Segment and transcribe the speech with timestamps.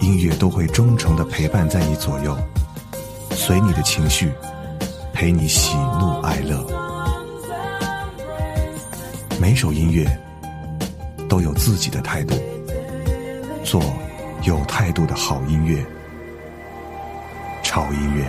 [0.00, 2.36] 音乐都会忠诚的陪伴在你左右，
[3.32, 4.32] 随你的情绪，
[5.12, 6.66] 陪你喜怒哀乐。
[9.40, 10.06] 每首音乐
[11.28, 12.34] 都有自己的态度，
[13.62, 13.82] 做
[14.42, 15.84] 有态度的好音乐。
[17.62, 18.24] 潮音乐。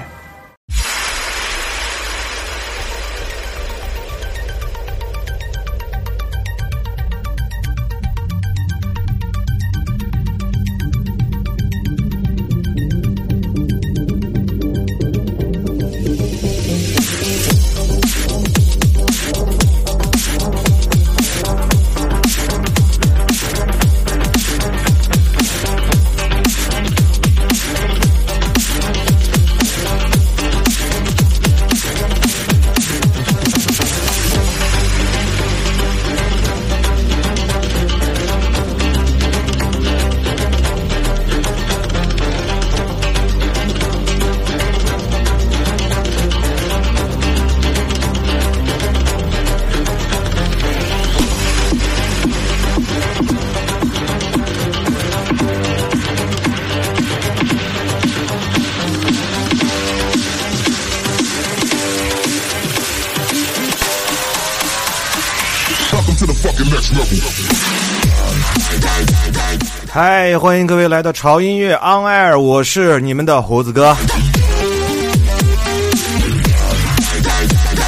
[70.42, 73.96] 欢迎各位来到潮音乐 On Air，我是你们的胡子哥。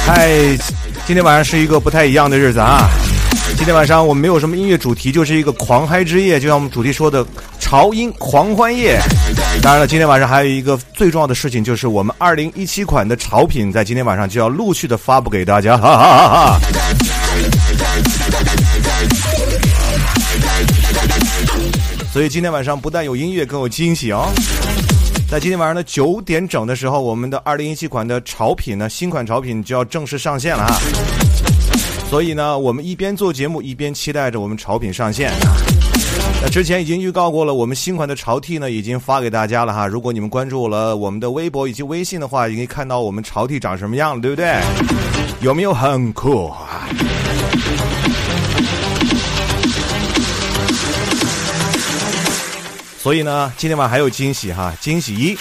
[0.06, 0.30] 嗨，
[1.04, 2.88] 今天晚上是一个不太一样的日子啊！
[3.56, 7.26] 今天晚上我们没有什么音乐主题，就是一个狂嗨之夜，就像我们主题说的
[7.58, 9.00] 潮音狂欢夜。
[9.60, 16.60] 当然了，今天晚上还有一个最重要的事情，就是我们二零一七款的潮品在今天晚上就要陆续的发布给大家，哈哈哈哈！
[22.14, 24.28] 所以今天晚上不但有音乐，更有惊喜哦！
[25.28, 30.78] 在今天晚上的九点整的时候，我们的二零一七款的潮品呢，新款潮品就要正式上线了啊！
[32.08, 35.32] 所以呢，我们一边做节目，一边期待着我们潮品上线。
[36.40, 39.84] 那之前已经预告过了，我们新款的潮 T 呢，已经发给大家了哈。
[39.84, 44.60] 如果你们关注了我们的微博以及微信的话，也可以看到我们潮 T 长什么样了，对不对？
[45.40, 46.88] 有没有很酷啊？
[53.04, 54.74] 所以呢，今天晚上还有惊喜哈！
[54.80, 55.36] 惊喜一，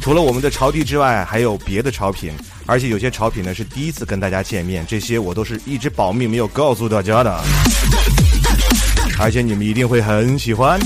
[0.00, 2.30] 除了我们的潮地之外，还有别的潮品，
[2.64, 7.42] 而且有些潮品呢是第一次跟大家见面，这些我都是一直保密没有告诉大家的，
[9.18, 10.78] 而且你们一定会很喜欢。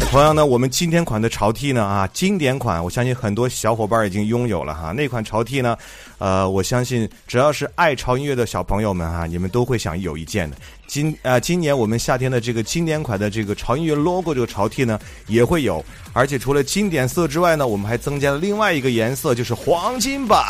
[0.00, 4.90] 同样呢，我们经典款的潮 T 呢啊，经典款，我相信很多小伙伴已经拥有了哈。
[4.90, 5.76] 那款潮 T 呢，
[6.18, 10.56] 呃，我相信只要是爱潮音乐的小朋友们哈，你们都会想有一件的。
[10.88, 20.44] 今啊，今年我们夏天的这个经典款的这个潮音乐 logo 这个潮 T 呢也会有，而且除了经典色之外呢，我们还增加了另外一个颜色，就是黄金版。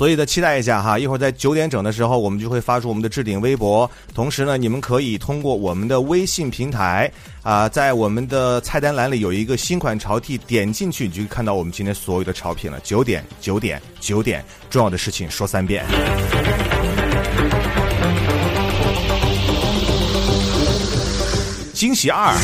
[0.00, 3.90] 所以呢，期待一下哈，一会儿在九点整的时候，我们就会发出我们的置顶微博。
[4.14, 7.12] 同时呢，你们可以通过我们的微信平台
[7.42, 12.80] 啊，在我们的菜单栏里有一个新款潮 T，点进去你就看到我们今天所有的潮品了。
[12.82, 15.84] 九点，九点，九点，重要的事情说三遍。
[21.74, 22.34] 惊喜二。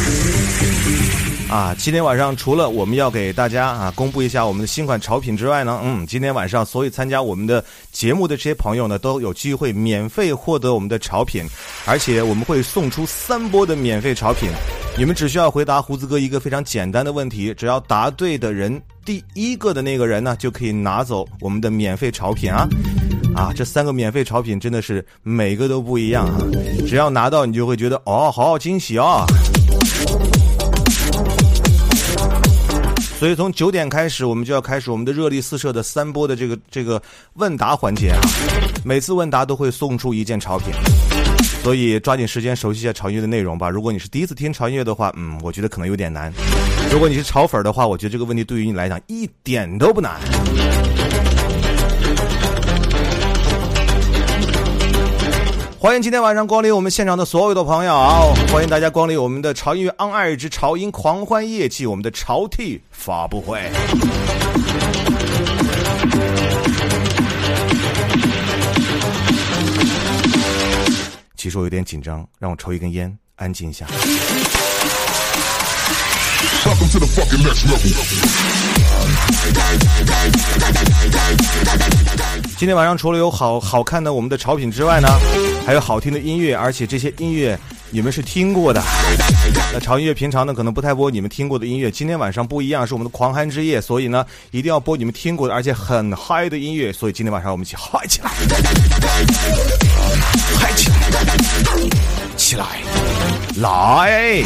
[1.48, 11.44] 啊，今天晚上除了我们要给大家啊公布一下我们的新款潮品之外呢，嗯，今天晚上所有参加我们的节目的这些朋友呢，都有机会免费获得我们的潮品，
[11.86, 14.50] 而且我们会送出三波的免费潮品。
[14.98, 22.66] 你们只需要回答胡子哥一个非常简单的问题，只要答对的人第一个的那个人呢，就可以拿走我们的免费潮品啊！
[23.36, 26.40] 啊，这三个免费潮品真的是每个都不一样啊！
[26.88, 29.24] 只要拿到，你就会觉得哦，好好惊喜哦！
[33.18, 37.00] 所以从九点开始，我们就要开始我们的热力四射的三波的这个这个
[37.34, 38.20] 问答环节啊！
[38.84, 40.68] 每次问答都会送出一件潮品，
[41.62, 43.70] 所以抓紧时间熟悉一下潮音乐的内容吧。
[43.70, 46.30] 如果你是第一次听潮音乐的话，嗯，我觉得可能有点难；
[46.92, 50.20] 如果你是潮粉的话，我觉得这个问题对于你来讲一点都不难。
[55.78, 63.60] 欢迎今天晚上光临我们现场的所有的朋友，欢迎大家光临我们的潮音乐 On Air 之潮音狂欢夜季，我们的潮 T 发布会。
[71.36, 73.86] 其实我有点紧张，让我抽一根烟，安静一下。
[82.58, 85.08] 今天晚上除了有好好看的我们的潮品之外呢，
[85.66, 87.58] 还有好听的音乐，而且这些音乐
[87.90, 88.82] 你们是听过的。
[89.74, 96.90] 那潮音乐平常呢可能不太播你们听过的音乐，今天晚上不一样，是我们的狂嗨之夜，所以呢一定要播你们听过的而且很嗨的音乐。
[96.90, 98.30] 所以今天晚上我们一起嗨起来，
[100.58, 100.96] 嗨起来，
[102.38, 102.64] 起来，
[103.60, 104.42] 来！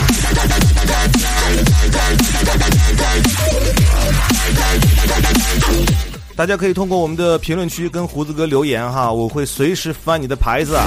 [6.37, 10.87] 大家可以通过我们的评论区跟胡子哥留言哈，我会随时翻你的牌子啊，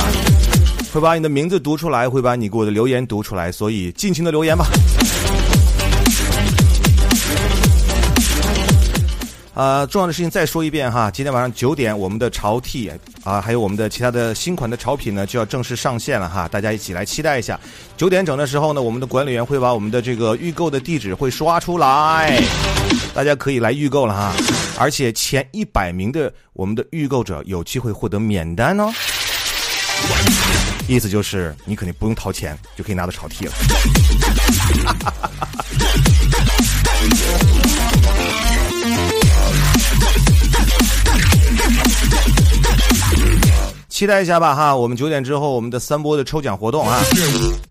[0.92, 4.66] 会把你的名字读出来，会把你给我的留言读出来，所以尽情的留言吧。
[9.54, 12.92] 啊，重要的事情再说一遍哈，今天晚上九点，我们的潮 T
[13.24, 17.60] 啊，还有我们的其他的新款的潮品呢，就要正式上线了哈，大家一起来期待一下。
[17.96, 22.42] 九点整的时候呢，我们的管理员会把我们的这个预购的地址会刷出来，
[23.14, 24.34] 大家可以来预购了哈。
[24.80, 28.92] 而且前一百名的我们的预购者有机会获得免单哦，
[30.88, 33.54] 意思就是你肯定不用掏钱就可以拿到潮 T 了。
[43.90, 44.76] 期待一下吧哈！
[44.76, 47.00] 我们九点之后我们的三波的抽奖活动啊，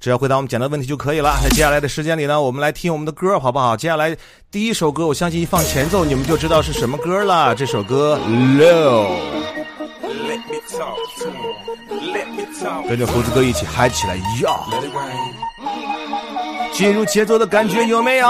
[0.00, 1.38] 只要回答我们简单的问题就可以了。
[1.42, 3.76] 那接下来的时间里呢，我们来听我们的歌好不好？
[3.76, 4.16] 接下来
[4.50, 7.54] 第一首歌，我相信一放前奏你们就知道是什么歌了。
[7.54, 9.08] 这首歌《Low》，
[12.88, 14.22] 跟着胡子哥一起嗨起来呀！
[16.72, 18.28] 进入节奏的感觉有没有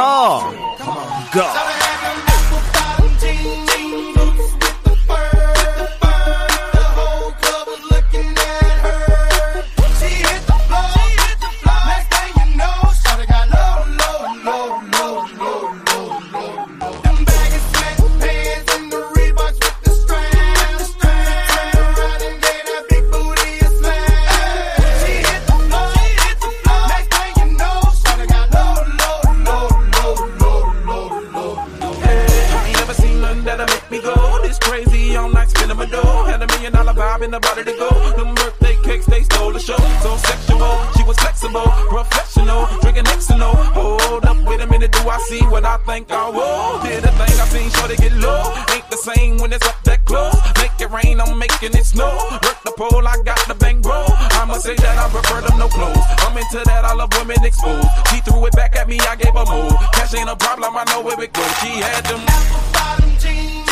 [37.32, 37.88] ？Go！in the body to go.
[38.16, 39.76] Them birthday cakes, they stole the show.
[40.02, 43.54] So sexual, she was flexible, professional, drinking Xano.
[43.72, 46.82] Hold up, wait a minute, do I see what I think I will?
[46.82, 48.42] Did a thing I seen, sure they get low.
[48.74, 50.36] Ain't the same when it's up that close.
[50.58, 52.12] Make it rain, I'm making it snow.
[52.44, 54.04] Work the pole, I got the bang bro.
[54.40, 56.04] I'ma say that I prefer them no clothes.
[56.26, 57.88] I'm into that, I love women exposed.
[58.10, 59.72] She threw it back at me, I gave her move.
[59.94, 61.52] Cash ain't a problem, I know where it goes.
[61.60, 63.71] She had them apple bottom jeans,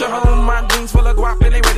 [0.00, 0.69] your home, my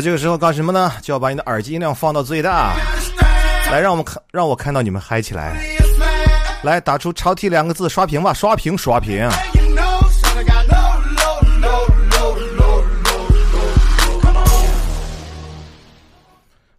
[0.00, 0.92] 这个时候干什么呢？
[1.02, 2.74] 就要把你的耳机音量放到最大，
[3.70, 5.60] 来让我们看，让我看到你们嗨起来。
[6.62, 9.28] 来打出“超 T” 两个字，刷屏吧，刷屏，刷屏。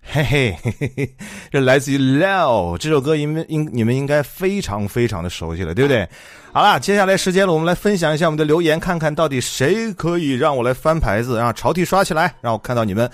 [0.03, 1.15] 嘿嘿嘿嘿嘿，
[1.51, 6.07] 这来自于 Leo 这首歌，因为应你们应该非常非常的熟悉了，对不对？
[6.53, 13.09] 好了，接下来时间了，我们来分享一下我们的留言，看看到底谁可以让我来翻牌子，让朝替刷起来，让我看到你们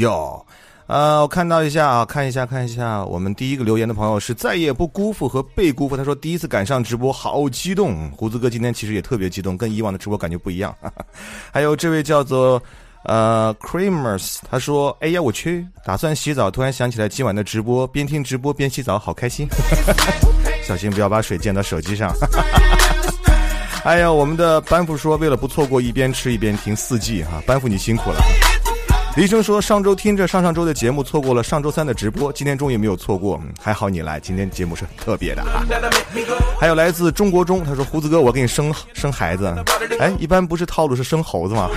[0.00, 0.46] 哟。
[0.86, 8.10] 呃，我看到一下啊，看一下看一下，我们第一个留言的朋友是再也不辜负和被辜负，他说第一次赶上直播，好激动。
[8.12, 10.74] 胡子哥今天其实也特别激动，跟以往的直播感觉不一样。
[11.52, 12.62] 还有这位叫做。
[13.04, 19.46] 呃，Creamers，他说：“哎呀，我去，打算洗澡，突然想起来今晚的直播，边听直播边洗澡，好开心。
[20.66, 22.10] 小心不要把水溅到手机上。
[23.84, 28.18] 哎呀，我们的班副说，为了不错过一边吃一边听四季哈，班副你辛苦了。
[29.16, 35.64] 医生说，上周听着上上周的节目，错过了上周三的直播，今天终于没有错过，还好你来，今天节目是很特别的哈。
[36.58, 39.54] 还有来自中国中，他说胡子哥，我给你生生孩子，
[40.00, 41.70] 哎，一般不是套路是生猴子吗？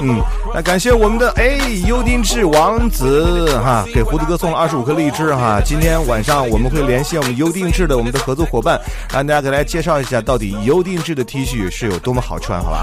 [0.00, 0.20] 嗯，
[0.52, 5.60] 那感谢我们的哎优定制王子哈，给胡子哥送了二十五颗荔枝哈。
[5.64, 8.80] 今天晚上我们会联系我们优定制的我们的合作伙伴，
[9.12, 12.82] 让大家给大家介绍一下到底优定制的 T 恤是有多么好穿，好吧？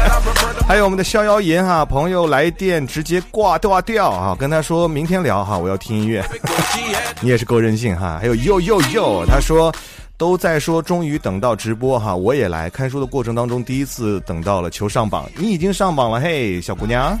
[0.68, 6.22] 还有我们的逍遥银哈，朋友来电直接挂挂掉啊，跟他说明天聊哈，我要听音乐。
[7.20, 8.18] 你也是够任性哈。
[8.20, 9.72] 还有又又又，他说。
[10.22, 17.18] 都在说，终于等到直播哈，我也来看书的过程当中，第一次等到了求上榜，你已经上榜了，嘿，小姑娘，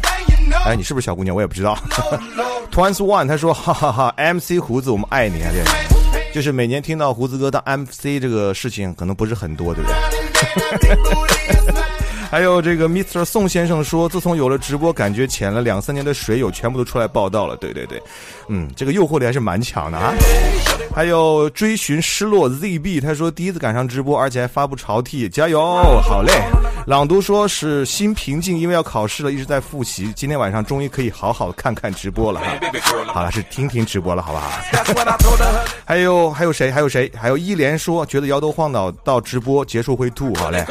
[0.64, 1.34] 哎，你是不是小姑娘？
[1.34, 1.76] 我也不知道。
[2.70, 11.58] Twins One 他说，哈哈哈，MC 胡子，我们爱你啊，这就是每年听到胡子哥当 MC 这个事情，可能不是很多，对不对？
[12.32, 13.26] 还有这个 Mr.
[13.26, 17.54] 宋先生说，自从有了直播，感觉潜了两三年的水友全部都出来报道了。
[17.58, 18.02] 对对对，
[18.48, 20.14] 嗯，这个诱惑力还是蛮强的啊。
[20.94, 25.60] 还有追寻失落 ZB，他说第一次赶上直播，而且还发布潮 T，加油，
[26.00, 26.32] 好嘞。
[26.86, 30.10] 朗读说是心平静，因为要考试了，一直在复习。
[30.16, 32.46] 今天晚上终于可以好好看看直播了哈。
[33.08, 34.50] 好了，是听听直播了，好不好？
[35.84, 36.70] 还有还有谁？
[36.72, 37.12] 还有谁？
[37.14, 40.64] 还有一连说觉得摇头晃脑到直播结束会吐，好嘞。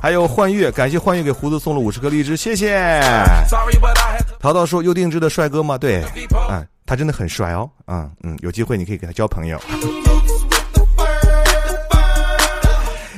[0.00, 0.19] 还有。
[0.26, 3.00] 幻月，感谢幻月给胡子送了五十颗荔枝，谢谢。
[4.38, 5.76] 淘淘说：“优定制的帅哥吗？
[5.76, 6.02] 对，
[6.48, 9.60] 啊，他真的很帅哦，嗯嗯，有机会你可以给他交朋友。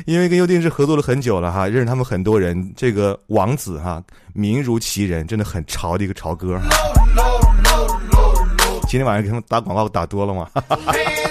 [0.05, 4.03] 因为跟优定制合作了很久了哈，认识他们很多人，这个王子哈，
[4.35, 6.61] 名如其人，真的很潮的一个潮哥。
[8.89, 10.49] 今天晚上给他们打广告打多了吗？”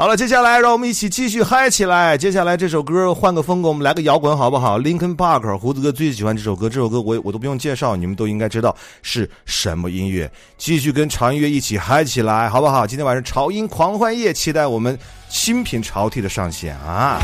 [0.00, 2.16] 好了，接下来让我们一起继续嗨起来。
[2.16, 6.70] 接下来这首歌换个风格，我们来个摇滚好不好？Linkin Park，胡子哥最喜欢这首歌。
[6.70, 10.32] 这首歌我我都不用介绍，你们都应该知道是什么音乐。
[10.56, 12.86] 继续跟潮音乐一起嗨起来，好不好？
[12.86, 17.20] 今天晚上潮音狂欢夜，期待我们新品潮 T 的上线啊！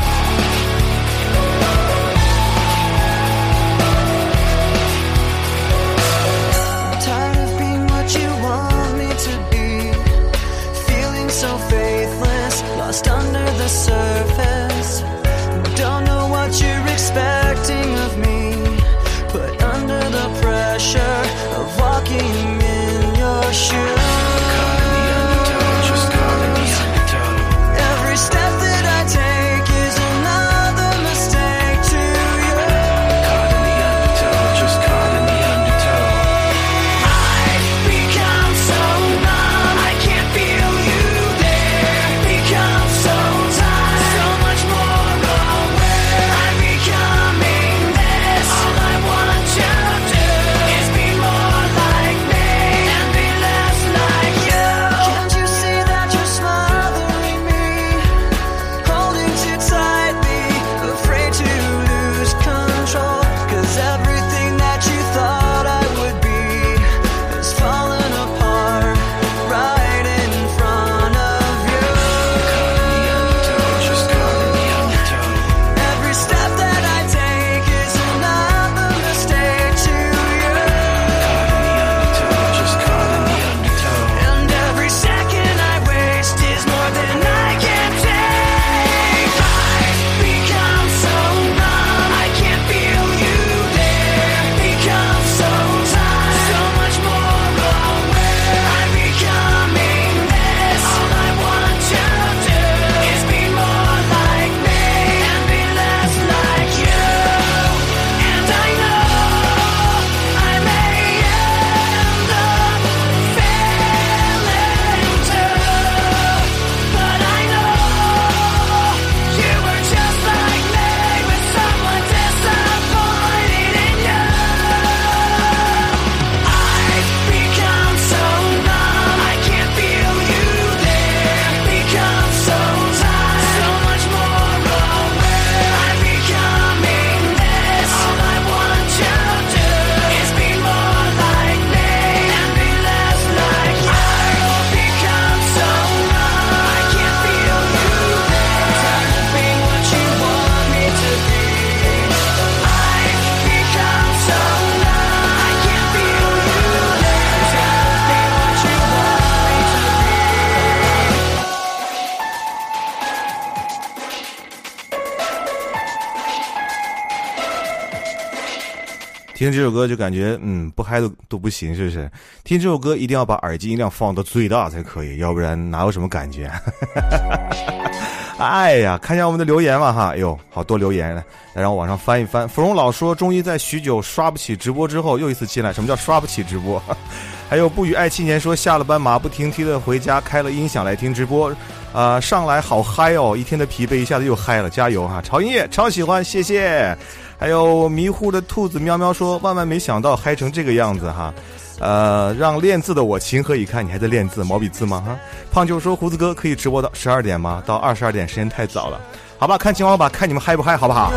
[169.47, 172.09] 听这首歌就感觉嗯不嗨都都不行，是不是？
[172.43, 176.51] 听这首歌一定要把耳机音量放到最大才可以，要不然哪有什么感觉？
[178.37, 181.23] 哎呀，看一下我们的留言吧哈，哎呦，好多留言，来
[181.61, 182.47] 让我往上翻一翻。
[182.47, 185.71] 芙蓉老说，终于在许久刷不起直播之后，又一次进来。
[185.71, 186.81] 什么叫刷不起直播？
[187.49, 191.51] 还有不语爱青年说，下了班马不停蹄的回家，开了音响来听直播，
[191.93, 195.21] 啊，上来好嗨哦，一天的疲惫一下子又嗨了，加油哈！
[195.21, 196.95] 潮音乐超喜欢，谢谢。
[197.39, 201.33] 还有迷糊的兔子喵喵说，万万没想到嗨成这个样子哈。
[201.79, 203.85] 呃，让练字的我情何以堪？
[203.85, 205.03] 你还在练字毛笔字吗？
[205.05, 205.15] 哈，
[205.51, 207.61] 胖舅说胡子哥可以直播到十二点吗？
[207.67, 208.99] 到二十二点时间太早了，
[209.37, 211.11] 好吧，看情况吧，看你们嗨不嗨，好不好？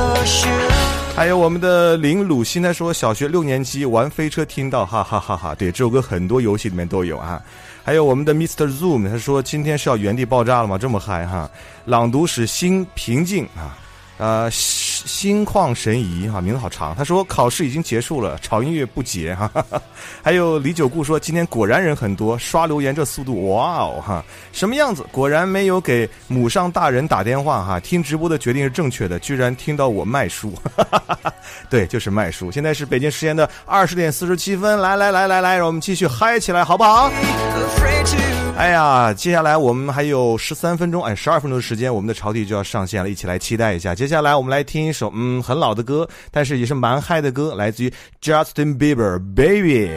[1.17, 5.55] 还有我们的林鲁欣他说小学六年级玩飞车听到，哈哈哈哈！
[5.55, 7.41] 对，这首歌很多游戏里面都有啊。
[7.83, 8.69] 还有我们的 Mr.
[8.69, 10.77] Zoom 他说今天是要原地爆炸了吗？
[10.77, 11.51] 这么嗨哈！
[11.87, 13.79] 朗读使心平静啊。
[14.21, 16.95] 呃，心旷神怡哈，名字好长。
[16.95, 19.51] 他说考试已经结束了，炒音乐不结哈。
[20.23, 25.03] 还有李九顾说今天果然人很多，刷留言这速度哇哦哈，什么样子？
[25.11, 30.85] 果然没有给母上大人打电话哈，听直播的决定是正确的，居然听到我卖书，哈
[31.23, 31.33] 哈
[31.71, 32.53] 对，就是卖书。
[32.53, 37.11] 现在是北京时间的二十点四十七分，来来来来来，让我们继续嗨起来，好不好？
[38.61, 43.95] 哎呀，接下来我们还有十三分钟，哎，十二分钟的时间，我们的朝弟就要上线了，一起来期待一下。
[43.95, 49.89] 接下来我们来听一首嗯很老的歌，但是也是蛮嗨的歌，来自于 Justin Bieber Baby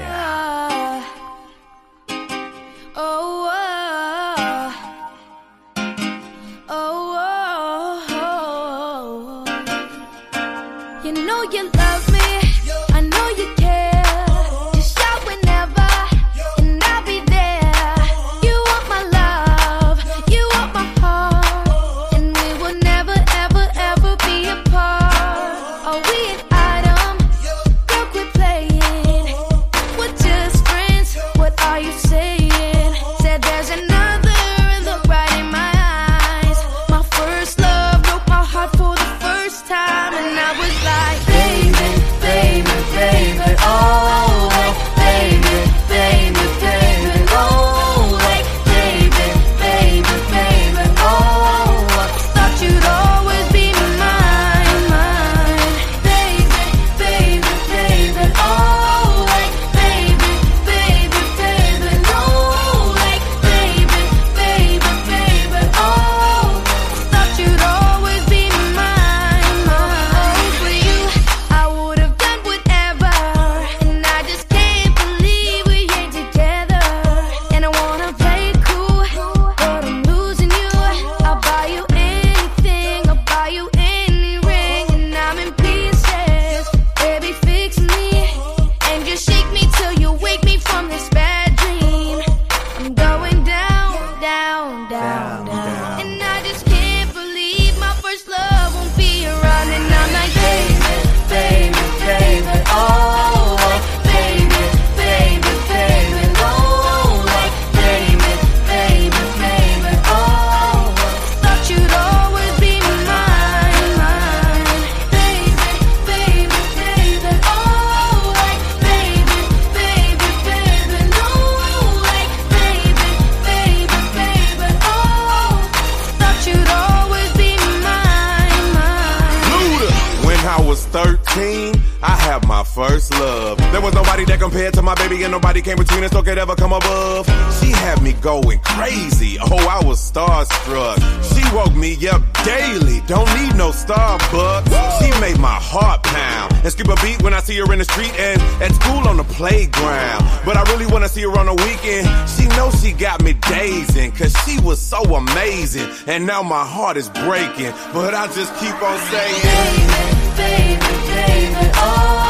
[146.73, 149.23] skip a beat when I see her in the street and at school on the
[149.23, 150.21] playground.
[150.43, 152.05] But I really wanna see her on the weekend.
[152.27, 155.87] She knows she got me dazing, cause she was so amazing.
[156.07, 161.71] And now my heart is breaking, but I just keep on saying, Baby, baby, baby,
[161.75, 162.22] oh.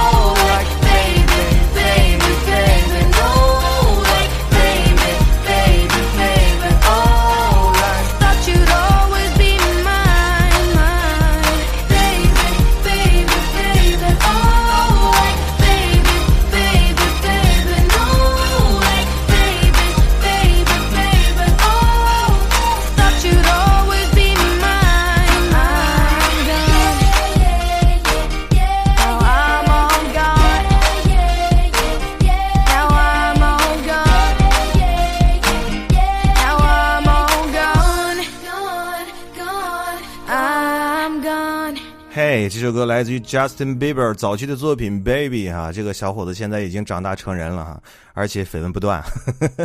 [42.63, 47.77] 首歌来自于 Justin Bieber 早期的作品《Baby》哈，这个小伙子现在已经长大成人了哈，
[48.13, 49.03] 而且绯闻不断。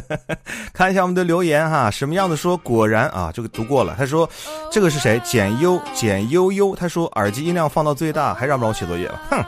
[0.74, 2.56] 看一下我们的留言哈，什么样的说？
[2.56, 3.94] 果然啊，这个读过了。
[3.96, 4.28] 他说，
[4.72, 5.20] 这个是谁？
[5.24, 6.74] 简悠简悠悠。
[6.74, 9.20] 他说耳机音量放到最大，还让不让我写作业了？
[9.30, 9.44] 哼，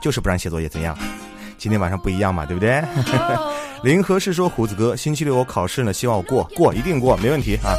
[0.00, 0.96] 就是不让写作业，怎样？
[1.58, 2.82] 今天晚上不一样嘛，对不对？
[3.84, 7.76] 林和是说胡子哥，星期六我考试呢，希望我过过，一定过，没问题啊。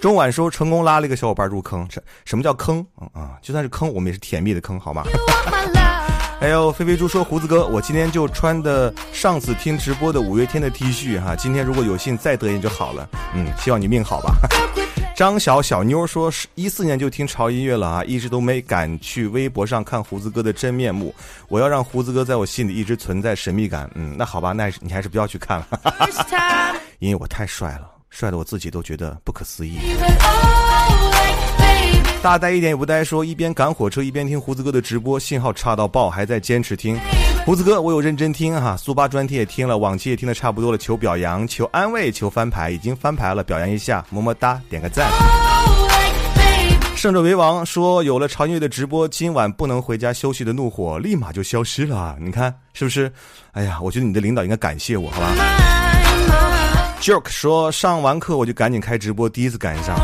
[0.00, 2.84] 中晚说成功拉了一个小伙伴入坑，什什么叫坑？
[3.12, 5.02] 啊，就算是坑，我们也是甜蜜的坑，好吗？
[6.38, 13.08] 还有飞飞猪说胡子哥，我今天就穿的上次听直播的五月天的 T 恤哈，今天如果有幸再得一就好了。
[13.34, 14.34] 嗯，希望你命好吧。
[15.16, 21.14] 张小小妞说是一四年就听潮音乐了啊，一直都没敢去微博上看胡子哥的真面目。
[21.48, 23.88] 我要让胡子哥在我心里一直存在神秘感。
[23.94, 25.66] 嗯，那好吧，那你还是不要去看了，
[26.98, 27.93] 因为我太帅了。
[28.14, 29.76] 帅的我自己都觉得不可思议。
[32.22, 36.96] 大呆一点也不呆，说一边赶火车一边听胡子哥的直播，信号差到爆，还在坚持听。
[37.44, 45.10] 胡子哥，我有认真听哈，苏八专题也听了，往期也听的差不多了，求表扬，求安慰，求翻牌，已经翻牌了，表扬一下，么么哒，点个赞。
[46.94, 53.12] 胜者为王说有了潮音乐的直播，今晚不能回家休息的怒火立马就消失了，你看是不是？
[53.52, 55.73] 哎呀，我觉得你的领导应该感谢我，好吧
[57.04, 59.94] ？Joke 说上完课我就赶紧开直播，第一次赶上。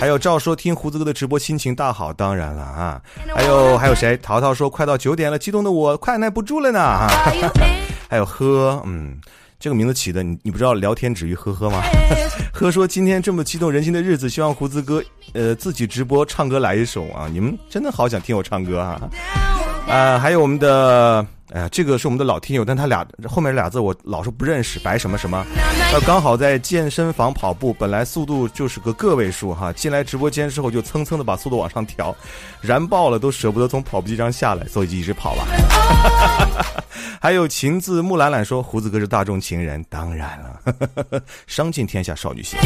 [0.00, 2.98] 还有赵说听胡子哥的直播心情大好，当然了啊。
[3.34, 4.16] 还有还有谁？
[4.16, 6.80] 淘淘说快到九点了，激动的我快耐不住了呢。
[8.08, 9.20] 还有呵，嗯，
[9.60, 11.82] 这个名字起的你你不知道聊天止于呵呵吗？
[12.54, 17.28] 呵说今天这么激动人心的日子，希望胡子哥呃自己直播唱歌来一首啊！
[17.30, 18.98] 你们真的好想听我唱歌啊！
[19.86, 21.26] 啊，还有我们的。
[21.50, 25.44] 哎呀，这个是我们的老听友，但他俩后面俩字我老是不认识，白什么什么。
[25.90, 32.14] 他刚好在健身房跑步，本来速度就是个个位数哈，进来直播间之后就蹭蹭的把速度往上调，
[32.60, 35.46] 燃爆了都舍不得从跑步机上下来，所以就一直跑吧。
[37.20, 42.58] 还有情字木兰兰说胡子哥是大众情人，当然了， 伤尽天下少女心。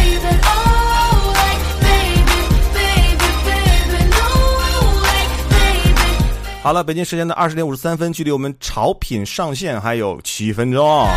[6.62, 11.08] 好了，北京时间的二十点五十三分，距离我们潮品上线还有七分钟。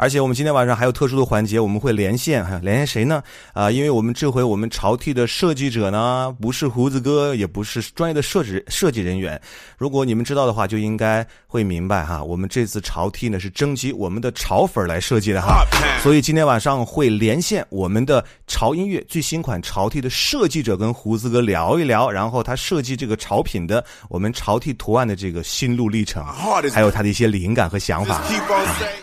[0.00, 3.22] 而且我们今天晚上还有特殊的环节，我们会连线，连线谁呢？
[3.52, 9.38] 啊，因为我们这回我们潮 T 的设计者呢，不是胡子哥，也不是专业的设置设计人员。
[9.76, 12.24] 如果你们知道的话，就应该会明白哈。
[12.24, 15.66] 我们这次潮 T 呢是征集我们的潮粉来设计的哈，
[16.02, 26.24] 所以今天晚上会连线我们的潮音乐最新款潮 T 的设计者，跟胡子哥聊一聊，然后他设计这个潮品的我们潮 T 图案的这个心路历程，
[26.72, 28.22] 还有他的一些灵感和想法。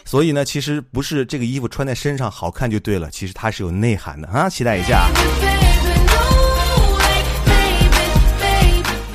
[0.03, 0.83] 所以呢，其实。
[0.91, 4.49] 不是这个衣服穿在身上好看就对了，其实它是有内涵的啊！
[4.49, 5.07] 期待一下。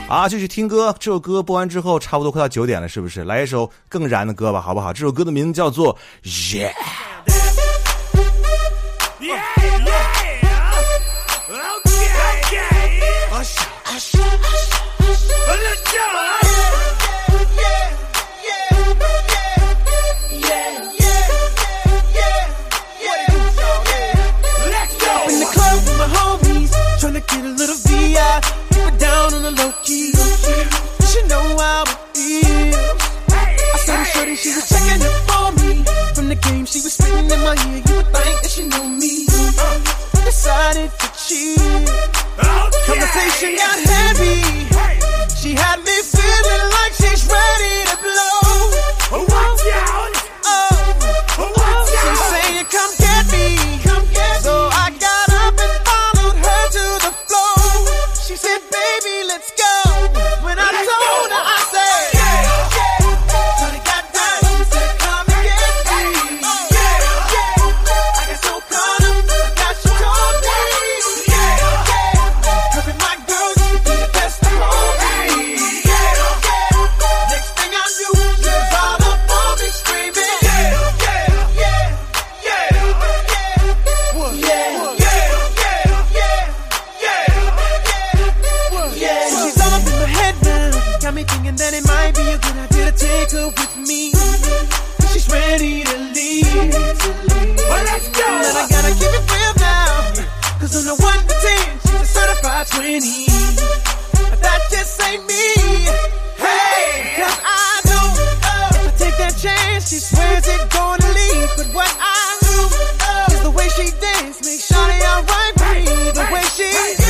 [0.08, 3.24] 啊，继续听歌，这首歌播完之后，差不多快到九点了，是不是？
[3.24, 4.92] 来一首更燃的歌吧，好不好？
[4.92, 5.96] 这首歌的名字叫做
[6.28, 6.70] 《Yeah》。
[27.28, 30.12] Get a little VI, keep it down on the low key.
[30.12, 33.02] You should know how it feels.
[33.30, 35.84] I the shorty, she was checking it for me.
[36.14, 37.82] From the game, she was spitting in my ear.
[37.86, 39.26] You would think that she knew me.
[39.28, 41.58] I decided to cheat.
[42.42, 44.72] Oh, Conversation got heavy.
[45.36, 46.71] She had me feeling.
[93.32, 94.12] better with me.
[95.12, 96.52] She's ready to leave.
[96.52, 98.28] Well, let's go.
[98.28, 100.12] But I gotta keep it real now.
[100.60, 103.26] Cause on the 1 to 10, she's a certified 20.
[104.30, 105.54] But that just ain't me.
[106.36, 107.16] Hey!
[107.16, 108.06] Cause I know
[108.44, 111.50] uh, if I take that chance, she swears it's gonna leave.
[111.56, 114.44] But what I lose uh, is the way she dance.
[114.44, 114.88] makes sure all
[115.24, 116.10] right alright me.
[116.12, 117.00] The way she is.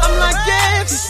[0.00, 1.09] I'm like, yeah, she's.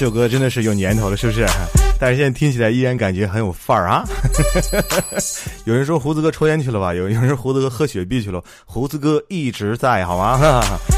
[0.00, 1.46] 这首歌真的是有年头了，是不是？
[1.98, 4.02] 但是现在听起来依然感觉很有范儿啊！
[5.66, 6.94] 有人说胡子哥抽烟去了吧？
[6.94, 8.42] 有有人说胡子哥喝雪碧去了。
[8.64, 10.40] 胡子哥一直在，好吗？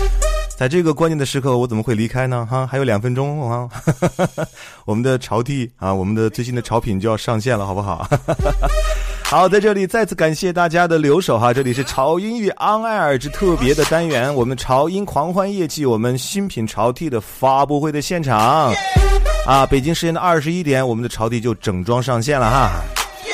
[0.57, 2.47] 在这个关键的时刻，我怎么会离开呢？
[2.49, 3.69] 哈，还有两分钟啊！
[4.87, 8.09] 我们的潮 T 啊，我们的最新的潮品就要上线了，好不好？
[9.33, 11.55] 好，在这里再次感谢大家的留守哈！
[11.55, 18.71] 这里是潮音乐 On Air 之特别的单元，我们潮音狂欢夜季，我们新品潮 T 的发布会的现场
[19.47, 19.65] 啊！
[19.65, 22.73] 北京时间的二十一点，我们的潮 T 就整装上线了哈！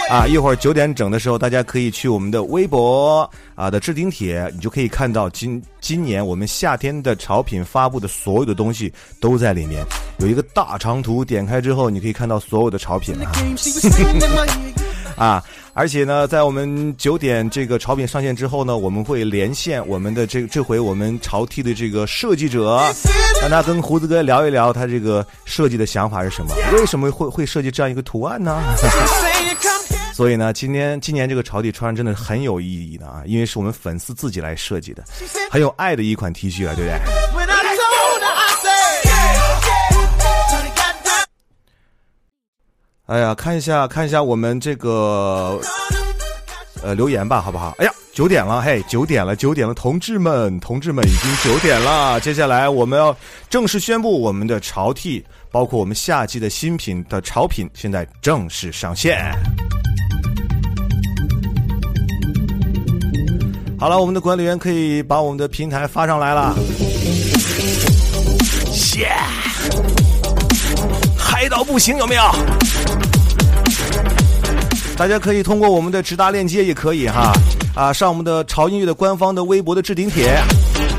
[0.09, 9.85] 啊，一会儿九点整的时候，大家可以去我们的微博啊的置顶帖，你就可以看到今今年我们夏天的潮品发布的所有的东西都在里面，
[10.21, 13.33] 有一个大长图，点开之后你可以看到所有的潮品 啊。
[15.19, 15.43] 啊，
[15.79, 22.83] 而且呢，在我们九点这个潮品上线之后呢，我们会连线我们的这这回我们潮 T 的这个设计者，
[23.41, 28.61] 让他跟胡子哥聊一聊他这个设计的想法是什么，为什么会会设计这样一个图案呢？
[30.13, 35.05] 所以呢，今天今年这个潮 T 穿真的很有意义的啊，因为是我们粉丝自己来设计的，
[35.49, 36.99] 很有爱的一款 T 恤啊，对不对？
[43.09, 45.59] 哎呀，看一下看一下我们这个
[46.83, 47.75] 呃留言吧，好不好？
[47.79, 52.21] 哎呀，九点了，嘿，九点了，九点了，同志们，同志们，已经九点了。
[52.21, 53.17] 接下来我们要
[53.49, 59.35] 正式宣布我们的潮 T，包括我们夏季的新品的潮品，现在正式上线。
[63.81, 66.55] 好了，我们的管理员可以把我们的平台发上来了。
[68.71, 69.09] 谢，
[71.17, 72.23] 嗨到不行，有没有？
[74.99, 77.33] 大家可以通过我们的直达链接也可以哈
[77.73, 80.43] 啊，上我们的潮音乐的官方的微博的置顶帖，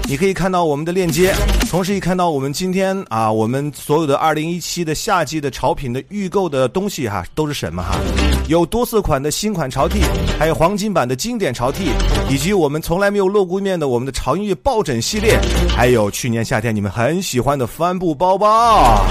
[0.08, 1.36] 你可以看到我们的链接，
[1.70, 8.00] 同时也看到我们今天啊，我们所有的二零一七的夏季的潮品的预购的东西哈，都是什么哈？
[8.48, 10.00] 有多色款的新款潮 T，
[10.40, 11.92] 还有黄金版的经典潮 T，
[12.30, 15.38] 以及我们从来没有露过面的我们的潮音乐抱枕系列，
[15.76, 19.06] 还有去年夏天你们很喜欢的帆布包包。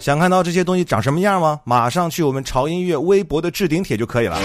[0.00, 1.60] 想看到这些东西长什么样吗？
[1.62, 4.40] 马上去我们潮音乐微博的置顶帖就可以了。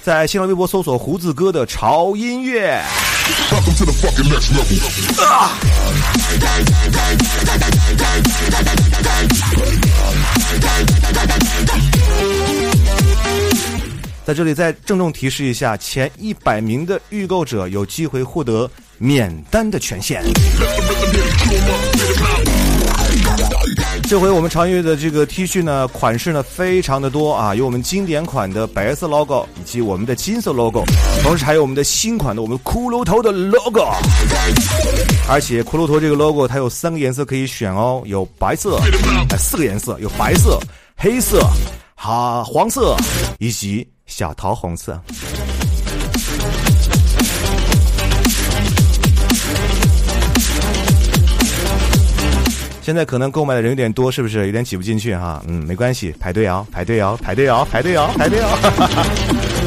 [0.00, 2.80] 在新浪微博搜索“胡子哥的潮音乐”。
[14.24, 20.22] 在这里再郑重提示一下，前一百名的预购者有机会获得免单的权限。
[24.04, 30.84] 这回我们潮音乐的这个 T 恤呢，款式呢非常的多啊，有我们经典款的白色 logo，以及我们的金色 logo，
[31.22, 33.86] 同时还有我们的新款的我们骷髅头的 logo。
[35.28, 38.80] 而且骷髅头这个 logo 它有三个颜色可以选哦，有白色，
[39.30, 40.58] 呃四个颜色，有白色、
[40.96, 41.40] 黑色、
[41.94, 42.96] 哈黄色
[43.38, 45.00] 以及小桃红色。
[52.82, 55.42] 现在可能购买的人有点多，是不是有点挤不进去哈？
[55.46, 58.48] 嗯，没关系，排队哦，排队哦，排队哦，排队哦，排队哦。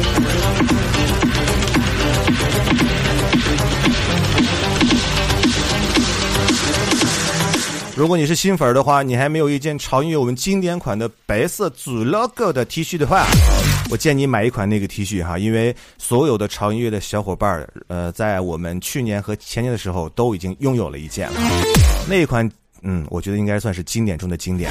[7.96, 13.24] 如果你是新粉的话，你还没有一件潮音乐我们经典款的白色主 logo 的 T 恤的话，
[13.88, 21.36] 我建议你买一款那个 T 恤哈，因为所有的潮音乐的小伙伴儿，呃，在我们去年和前年的时候都已经拥有了一件了。
[22.08, 22.50] 那一款，
[22.84, 24.70] 嗯，我觉得应该算是经典中的经典。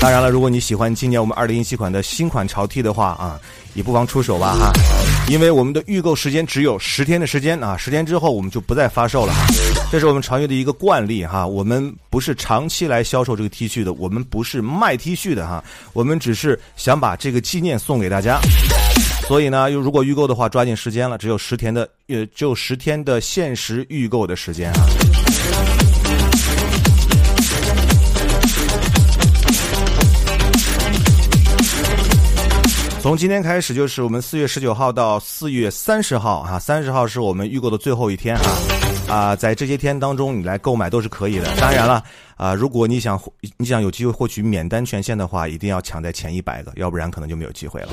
[0.00, 3.38] 当然了，如果你喜欢今年我们二零一七款的新款潮 T 的话啊，
[3.74, 4.72] 也不妨出手吧哈，
[5.28, 9.34] 因为我们的预购时间只有十天的时间啊，十天之后我们就不再发售了。
[9.90, 18.40] 这是我们潮乐的一个惯例哈，我们不是长期来销售这个 T 恤的，我们不是卖 T 恤的哈，我们只是想把这个纪念送给大家。
[19.26, 25.31] 所以呢，又如果预购的话，抓紧时间了，只有十天的，呃，只有十天的限时预购的时间啊。
[33.02, 38.44] 从今天开始，就是我们四月十九号到四月三十号啊，三十号是我们预购的最后一天啊
[39.08, 41.52] 啊，在这些天当中，你来购买都是可以的。
[41.60, 42.00] 当然了
[42.36, 43.20] 啊，如果你想
[43.56, 47.88] 你想有机会获取免单权限的话，一定要抢在前一百个，要不然可能就没有机会了。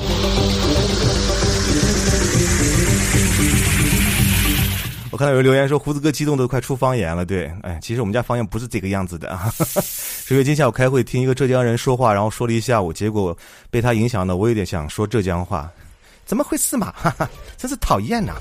[5.11, 9.51] 我看到有人留言说胡子哥激动的快出方言了，对，哎，其实我们家方言不是这个样子的啊。
[9.57, 13.35] 是因为今天下午开会听一个浙江人说话，然后说了一下午，结果
[13.71, 15.69] 被他影响的，我有点想说浙江话，
[16.25, 16.93] 怎么回事嘛？
[16.95, 18.33] 哈哈，真是讨厌呐！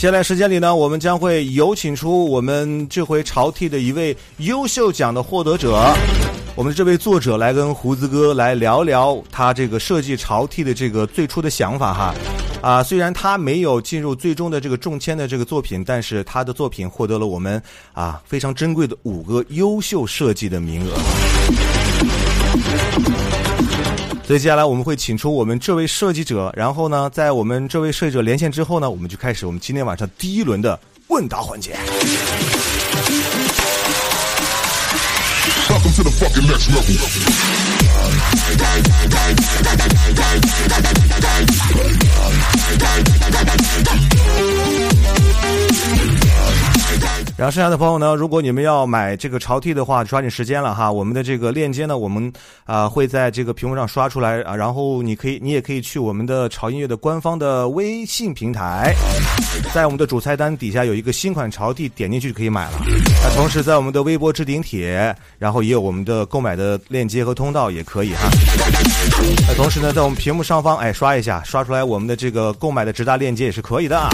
[0.00, 5.78] 接下来时间里呢，我们将会有请出我们这回潮 T 的一位优秀奖的获得者，
[6.56, 12.14] 我们这位作者来跟胡子哥来聊聊他这个设计潮 T 的这个最初的想法哈。
[12.62, 21.69] 啊，虽然他没有进入最终的这个中签的这个作品，但是他的作品获得了我们啊非常珍贵的五个优秀设计的名额。
[24.30, 30.78] 所以接下来我们会请出我们这位设计者，然后呢，在我们这位设计者连线之后呢，我们就开始我们今天晚上第一轮的
[31.08, 31.76] 问答环节。
[47.40, 50.92] 然后剩下的朋友呢，如果你们要买这个潮 T 的话，抓紧时间了哈。
[50.92, 52.30] 我们的这个链接呢，我们
[52.66, 58.94] 啊、会在这个屏幕上刷出来啊，然后你可以，你也可以去我们的潮音乐的官方的微信平台，
[59.72, 62.72] 在我们的主菜单底下有一个新款潮 T，点进去就可以买了。
[63.22, 68.28] 那同时在我们的微博置顶帖，然后也有我们的购买的链接和通道，也可以哈。
[69.48, 74.10] 那同时呢，在我们屏幕上方，哎，刷一下，刷出来我们的这个购买的直达链接也是可以的啊。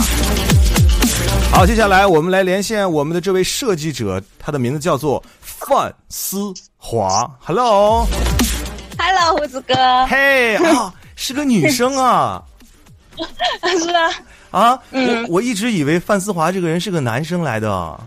[1.52, 7.30] 好，接下来我们来连线我们的这位设计者，他的名字叫做范思华。
[7.40, 8.06] Hello，Hello，
[9.38, 9.74] 胡子哥，
[10.06, 12.42] 嘿啊， 是个女生啊
[13.62, 14.10] 是啊，
[14.50, 14.78] 啊！
[14.90, 18.00] 嗯我我一直以为范思华这个人是个男生来的。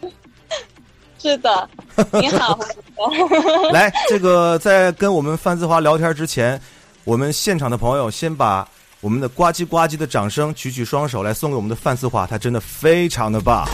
[1.20, 1.68] 是的，
[2.12, 3.68] 你好，胡子哥。
[3.70, 6.58] 来，这个在跟我们范思华聊天之前，
[7.04, 8.66] 我们现场的朋友先把
[9.00, 13.64] 我们的呱唧呱唧的掌声举起双手来送给我们的范思华，他真的非常的棒。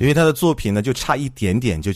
[0.00, 1.92] 因为他的作品呢，就差一点点就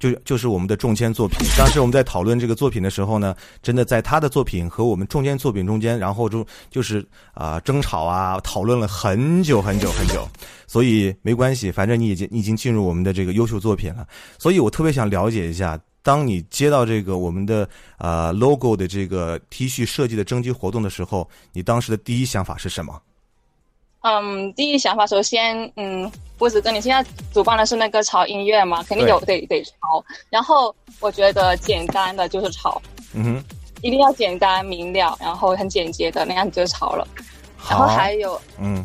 [0.00, 1.38] 就就是我们的中签作品。
[1.56, 3.32] 当时我们在讨论这个作品的时候呢，
[3.62, 10.28] 真的在他的作品和我们中签作品中间，然后就就是啊、争吵啊，讨论了很久很久很久。
[10.66, 14.04] 所以没关系，反正你已经你已经进入我们的这个优秀作品了。
[14.36, 15.78] 所以我特别想了解一下，
[16.08, 22.98] 当你接到这个我们的呃 logo 的这个 T 恤设计的征集活动的时候，你当时的第一想法是什么？
[24.00, 30.02] 嗯，第一想法，首先，嗯，胡子哥，你现在主办的是那个潮音乐嘛，肯定有得得潮。
[30.30, 32.80] 然后我觉得简单的就是潮，
[33.12, 33.44] 嗯哼，
[33.82, 37.06] 一定要简单明了，然后很简洁的那样子就潮了。
[37.68, 38.82] 然后，还有，嗯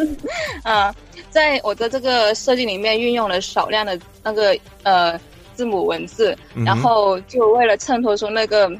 [0.64, 0.94] 嗯，
[1.28, 5.20] 在我的这个设计里面运用了少量的那个呃
[5.54, 8.70] 字母文字，嗯然后就为了衬托出那个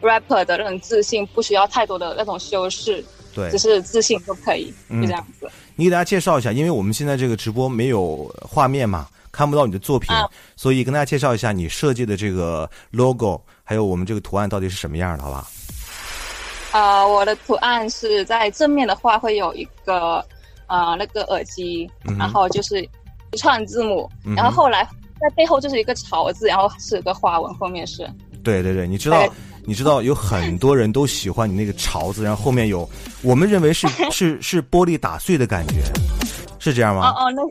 [0.00, 3.04] rapper 的那种自信，不需要太多的那种修饰，
[3.34, 3.50] 对。
[3.50, 5.02] 只，是自信就可以，嗯。
[5.02, 5.50] 就这样子。
[5.74, 10.28] 你给大家介绍一下，因为我们现在这个直播没有画面嘛，看不到你的作品，啊。
[10.56, 15.46] 所以跟大家介绍一下你设计的这个 logo，还有我们这个图案到底是什么样的，好吧？
[16.72, 20.22] 呃，我的图案是在正面的话会有一个
[20.66, 22.82] 呃那个耳机，嗯然后就是
[23.32, 24.86] 一串字母，嗯然后后来
[25.20, 28.08] 在背后就是一个潮字，然后是个花纹，后面是。
[28.42, 29.30] 对对对，你知道哎，
[29.64, 32.88] 你知道有很多人都喜欢你那个潮字，然后后面有
[33.22, 35.82] 我们认为是 是是玻璃打碎的感觉，
[36.58, 37.10] 是这样吗？
[37.10, 37.42] 哦哦，那，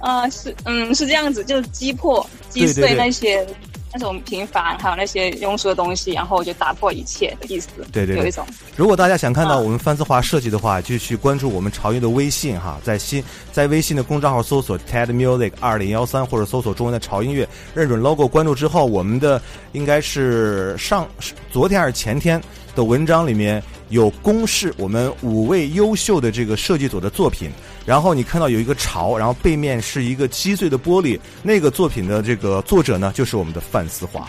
[0.00, 3.44] 呃，是，嗯，是这样子，就是击破、击碎那些
[3.92, 7.68] 那种平凡，还有那些庸俗的东西，然后就打破一切的意思。
[7.92, 8.46] 对对对有一种。
[8.76, 13.22] 如果大家想看到啊我们范思华设计的话，就去关注我们潮音的微信哈，在新
[13.52, 19.40] 在微信的公众号搜索 TED Music 二零幺三，或者搜索中文的潮音乐，认准 logo 关注之后，我们的
[19.72, 21.06] 应该是上
[21.50, 22.40] 昨天还是前天
[22.74, 23.62] 的文章里面
[23.92, 27.50] 有公示我们五位优秀的这个设计组的作品。
[27.84, 34.26] 然后你看到有一个潮，然后背面是一个击碎的玻璃，那个作品的这个作者呢，就是我们的范思华。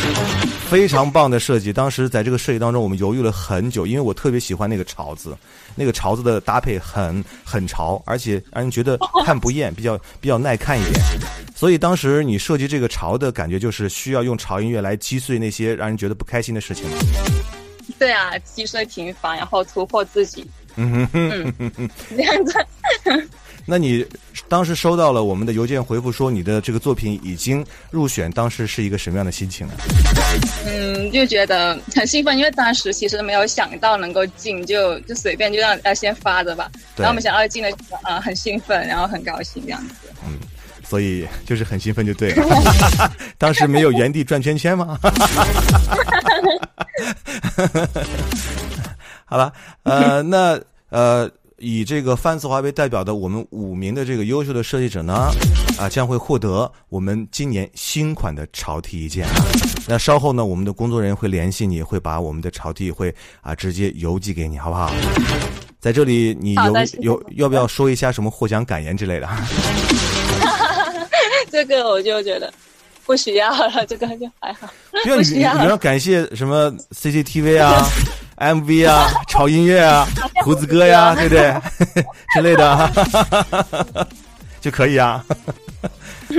[0.70, 1.72] 非常棒的设计。
[1.72, 5.36] 当时在这个设计当中，我们犹豫了很久，因为我特别喜欢那个潮字，
[5.74, 10.94] 那个潮字的搭配很很潮，而且让人觉得看不厌，比较比较耐看一点。
[11.54, 16.84] 所以当时你设计这个潮的感觉，就是需要用潮音乐来击碎那些让人觉得不开心的事情。
[18.02, 20.44] 对啊，击碎平凡，然后突破自己，
[20.74, 22.52] 嗯哼嗯哼，这样子。
[23.64, 24.04] 那你
[24.48, 29.74] 当时收到了我们的邮件回复说你的这个作品已经入选，当时是一个什么样的心情呢？
[30.66, 36.68] 嗯，就觉得很兴奋，因为当时其实没有想到能够进，就就随便就让呃先发着吧。
[36.96, 37.70] 对然后我们想到进了，
[38.02, 39.94] 呃，很兴奋，然后很高兴这样子。
[40.92, 42.46] 所以就是很兴奋就对了。
[43.38, 44.98] 当时没有原地转圈圈吗？
[49.24, 49.50] 好了，
[49.84, 55.30] 呃，那呃，以这个范思华为代表的我们五名的这个优秀的设计者呢，
[55.78, 59.32] 啊，将会获得我们今年新款的潮 T 一件啊。
[59.88, 64.92] 那稍后呢，我们的工作人员会联系你，会把我们的潮 T 会啊直接邮寄给你，好不好？
[65.80, 66.70] 在这里，你有
[67.00, 69.26] 有要不要说一下什么获奖感言之类的？
[71.52, 72.50] 这个我就觉得
[73.04, 74.66] 不需要了，这个就还好。
[75.04, 77.86] 不要你不需要你要感谢什么 CCTV 啊、
[78.38, 80.08] MV 啊、潮音乐啊、
[80.42, 81.54] 胡子哥呀，对不对
[82.34, 82.90] 之类的，
[84.62, 85.22] 就可以啊。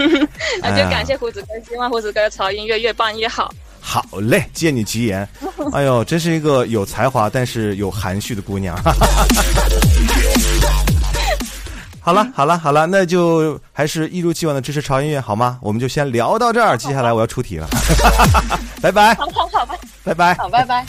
[0.64, 3.54] 那就感谢胡子哥，希望胡子哥的潮音乐越办越好。
[3.80, 5.28] 好嘞，借你吉言。
[5.74, 8.76] 哎呦，真是一个有才华但是有含蓄的姑娘。
[12.06, 15.58] 好了，好了，好了，那就还是一如既往的支持潮音乐好吗？
[15.62, 17.68] 我们就先聊到这儿，接下来我要出题了，
[18.84, 19.74] 拜拜，好好好吧，
[20.04, 20.34] 拜拜。
[20.36, 20.86] 好，拜拜。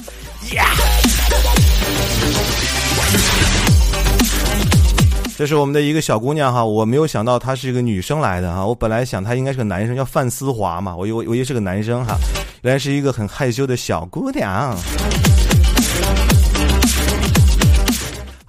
[5.37, 12.17] 这是我们的一个小姑娘哈，我没有想到她是一个女生来的哈，我本来想她应该是个男生，叫范思华嘛，我以为我以为是个男生哈，
[12.63, 14.77] 原来是一个很害羞的小姑娘。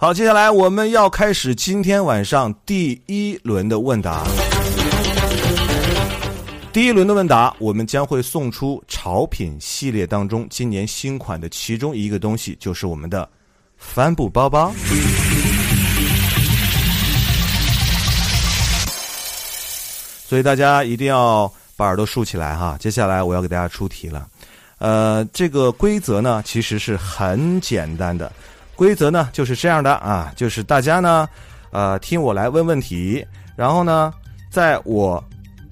[0.05, 4.23] 好，接下来我们要开始今天晚上第一轮的问答。
[6.71, 13.27] 第一轮的问答，我们将会送出潮品系列当中今年新款的其中一个东西，就是我们的
[13.79, 14.71] 帆布包包。
[20.27, 22.77] 所以大家一定要把耳朵竖起来哈。
[22.79, 24.27] 接下来我要给大家出题了，
[24.77, 28.31] 呃，这个规则呢其实是很简单的，
[28.75, 31.27] 规则呢就是这样的啊，就是大家呢，
[31.71, 34.13] 呃，听我来问问题，然后呢，
[34.51, 35.23] 在我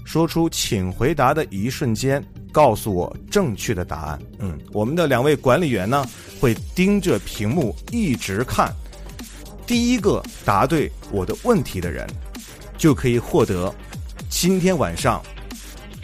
[0.05, 4.19] 说出请回答的一瞬间，告诉我正确的答案。
[4.39, 6.05] 嗯，我们的两位管理员呢
[6.39, 8.73] 会盯着屏幕一直看，
[9.67, 12.07] 第一个答对我的问题的人，
[12.77, 13.73] 就可以获得
[14.29, 15.21] 今天晚上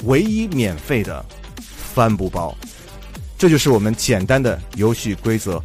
[0.03, 1.23] 唯一免费的
[1.93, 2.55] 帆布包。
[3.37, 5.61] 这就是我们简单的游戏规则。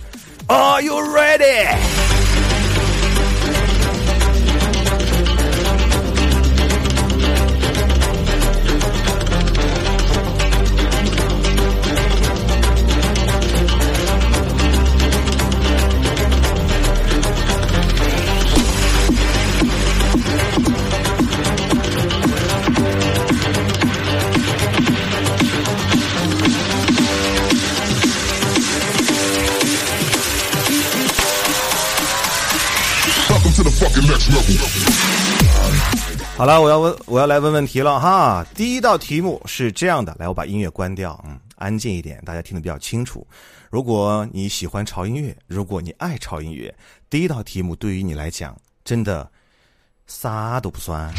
[0.48, 2.43] Are you ready？
[36.36, 38.44] 好了，我要问，我要来问问题了哈。
[38.54, 43.26] 第一道题目是这样的，来，我把音乐关掉，嗯，安静一点，大家听得比较清楚。
[43.70, 46.74] 如果你喜欢潮音乐，如果你爱潮音乐，
[47.10, 49.30] 第一道题目对于你来讲真的
[50.06, 51.12] 啥都不算。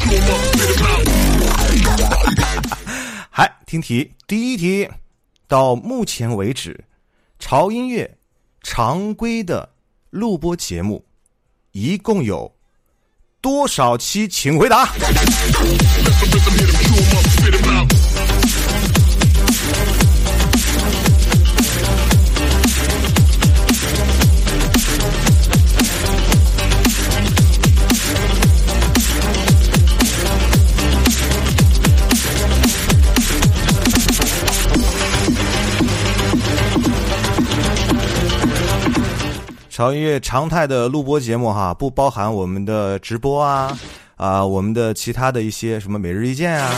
[3.30, 4.88] 还听题，第一题，
[5.46, 6.84] 到目前为止，
[7.38, 8.18] 潮音乐
[8.62, 9.68] 常规的
[10.10, 11.04] 录播节目
[11.72, 12.55] 一共有
[13.46, 14.26] 多少期？
[14.26, 14.88] 请回答。
[39.76, 43.78] 潮音乐常态的录播节目哈，不包含我们的直播啊
[44.16, 46.72] 啊，我们的其他的一些什么每日一见啊，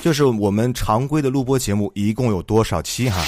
[0.00, 3.20] 就是我们常规的录播节目一共有多少期哈？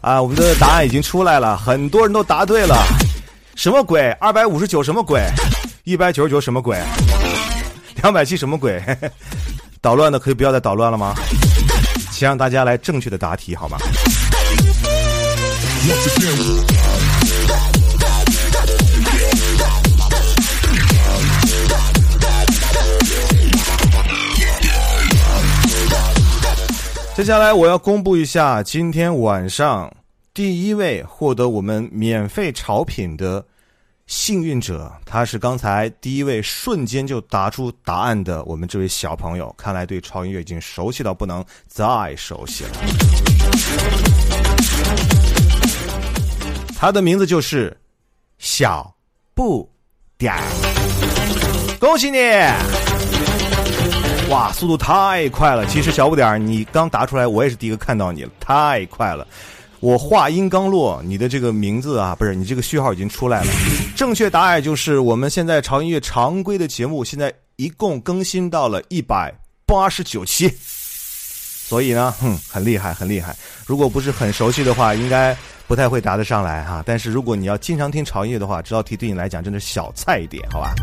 [0.00, 2.74] 啊，我们的答案已经出来了，很多人都答对了。
[3.54, 4.10] 什么鬼？
[4.18, 5.22] 二百五十九什么鬼？
[5.84, 6.76] 一百九十九什么鬼？
[8.02, 8.82] 两百七什么鬼？
[9.80, 11.14] 捣乱的可以不要再捣乱了吗？
[12.10, 13.78] 请让大家来正确的答题好吗？
[27.14, 29.92] 接下来我要公布一下今天晚上
[30.32, 33.44] 第一位获得我们免费潮品的
[34.06, 42.70] 幸运者，他是刚才第一位瞬间就答出答案的我们这位小朋友，看来对超音乐已经熟悉到不能再熟悉了。
[46.74, 47.76] 他的名字就是
[48.38, 48.94] 小
[49.34, 49.70] 不
[50.16, 52.18] 点儿，恭喜你！
[54.32, 55.66] 哇，速度太快了！
[55.66, 59.26] 其实小不点儿，你刚答出来，我也是第一个看到你了，太快了。
[59.80, 63.52] 我话音刚落，你的这个名字啊，不是你这个序号已经出来了。
[63.94, 69.30] 正确答案就是我们现在潮音乐常规的节目，现在一共更新到了一百
[69.66, 70.50] 八十九期。
[70.56, 73.36] 所以呢，哼，很厉害，很厉害。
[73.66, 76.82] 如果不是很熟悉的话，应该不太会答得上来哈。
[76.86, 80.74] 但是如果你要经常听潮音乐的话，这道题对你来讲真的是小菜一碟，好吧？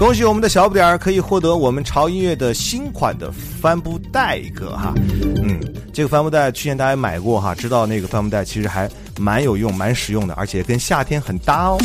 [0.00, 3.30] 恭喜我们的小不点儿可以获得我们潮音乐的新款的
[3.60, 4.94] 帆布袋一个哈，
[5.42, 5.60] 嗯，
[5.92, 8.88] 这个帆布袋去年大家买过哈，知道那个帆布袋其实还
[9.18, 11.78] 蛮有用、蛮实用的，而且跟夏天很搭哦。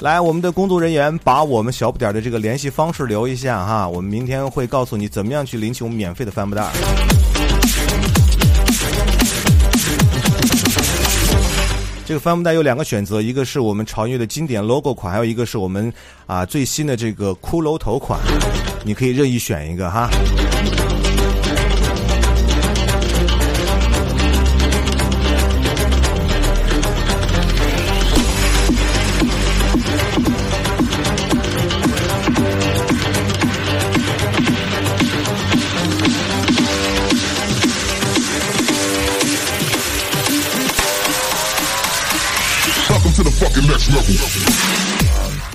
[0.00, 6.70] 来，我们的工作人员把我们小不点儿的这个联系方式留一下哈，我们明天会告诉你怎么样去领取我们免费的帆布袋。
[12.06, 15.92] 这个帆布袋有两个选择，一个是我们潮音乐的经典 logo 款，还有一个是我们
[16.26, 18.20] 啊最新的这个骷髅头款，
[18.84, 20.08] 你可以任意选一个哈。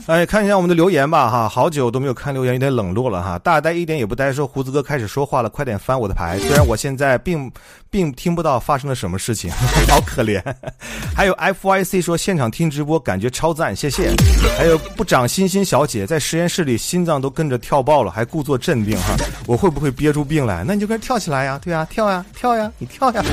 [0.08, 3.40] 哎，看一下我们的留言吧，哈，好久都没有看留言，有点冷落了哈。
[3.40, 6.38] 大呆一点也不呆，说胡子哥开始说话了，快点翻我的牌。
[6.40, 7.50] 虽然我现在并
[7.90, 9.50] 并听不到发生了什么事情，
[9.88, 10.42] 好可怜。
[11.16, 14.12] 还有 F Y C 说现场听直播感觉超赞，谢谢。
[14.58, 19.16] 还有不长心心小姐在实验室里心脏都跟着跳爆了，还故作镇定哈。
[19.46, 20.66] 我会不会憋出病来？
[20.68, 23.24] 那你就跟着跳起来呀，对呀，跳呀，跳呀，你跳呀。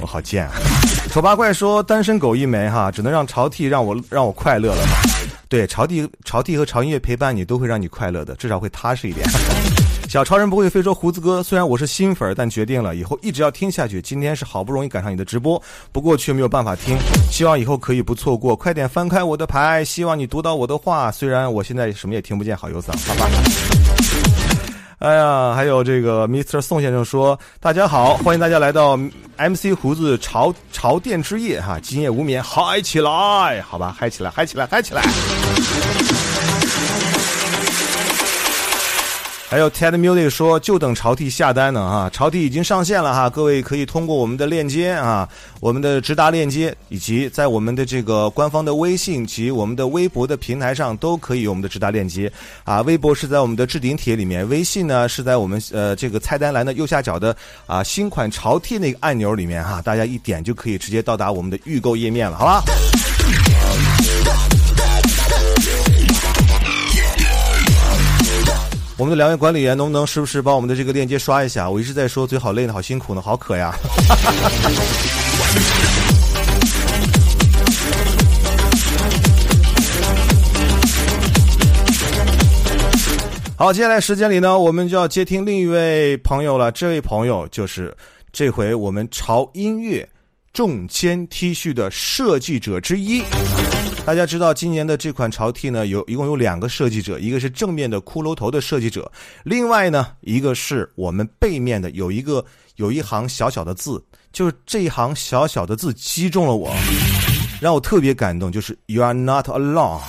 [0.00, 0.52] 我好贱啊！
[1.10, 4.82] 丑八怪说单身狗一枚哈，只能让潮替让我让我快乐了。
[5.48, 9.26] 对，潮替潮替和潮音乐陪伴你都会让你快乐的，至少会踏实一点。
[10.08, 14.02] 小超人不会飞说胡子哥，虽然我是新粉，但决定了以后一直要听下去。
[14.02, 15.60] 今天是好不容易赶上你的直播，
[15.92, 16.96] 不过却没有办法听，
[17.30, 18.56] 希望以后可以不错过。
[18.56, 21.12] 快点翻开我的牌，希望你读到我的话。
[21.12, 23.28] 虽然我现在什么也听不见，好忧伤，好吧。
[25.00, 26.60] 哎呀，还有这个 Mr.
[26.60, 28.98] 宋先生说：“大家好，欢迎大家来到
[29.38, 35.02] MC 胡子潮潮店之夜哈，今夜无眠，嗨起来，好吧，嗨起来，嗨起来，嗨起来。”
[39.50, 42.08] 还有 Ted Music 说，就等潮 T 下单呢啊！
[42.12, 45.28] 潮 T 已经上线了哈，各位可以通过我们的链接啊，
[45.58, 52.32] 我们的直达链接，以及在我们的这个官方的微信及我们的微博的平台上都可以有我们的直达链接
[52.62, 52.80] 啊。
[52.82, 57.36] 微博是在我们的置顶帖里面，微信呢是在我们呃这个菜单栏的右下角的
[57.66, 62.62] 啊新款潮 T 那个按钮里面哈，大家一点就可以直接到达我们的预购页面了，好吧？
[69.00, 71.70] 我们的两位管理员能不能时不时把我们的这个链接刷一下？
[71.70, 73.74] 我一直在说嘴好累呢，好辛苦呢，好渴呀。
[83.56, 86.70] 好，接下来时间里呢，我们就要接听另一位朋友了。
[86.70, 87.96] 这位朋友就是
[88.34, 90.06] 这回我们潮音乐
[90.52, 93.22] 中签 T 恤的设计者之一。
[94.06, 99.10] 大家知道今年的这款潮 T 呢，有一共有两个设计者，一个是正面的骷髅头的设计者，
[99.44, 102.44] 另外呢，一个是我们背面的有一个
[102.74, 106.74] 有一行小小的字，就是这一行小小的字击中了我，
[107.60, 110.00] 让我特别感动，就是 You are not alone，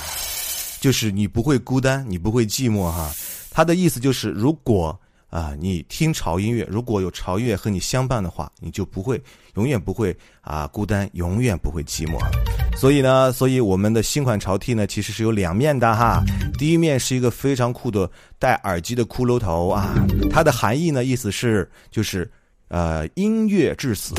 [0.80, 3.12] 就是你不会孤单，你不会寂寞哈。
[3.52, 4.98] 它的意思就是如果。
[5.32, 9.18] 啊，你听潮音乐，如果有潮音乐和你相伴的话，你就不会
[9.54, 12.18] 永远不会啊孤单，永远不会寂寞。
[12.76, 16.22] 所以呢，所以我们的新款潮 T 呢，其实是有两面的哈。
[16.58, 19.94] 第一面是一个非常酷的戴耳机的骷髅头啊，
[20.30, 22.30] 它的含义呢，意思是就是
[22.68, 24.12] 呃音乐至死，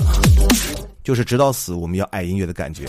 [1.04, 2.86] 就是直到死我们要爱音乐的感觉。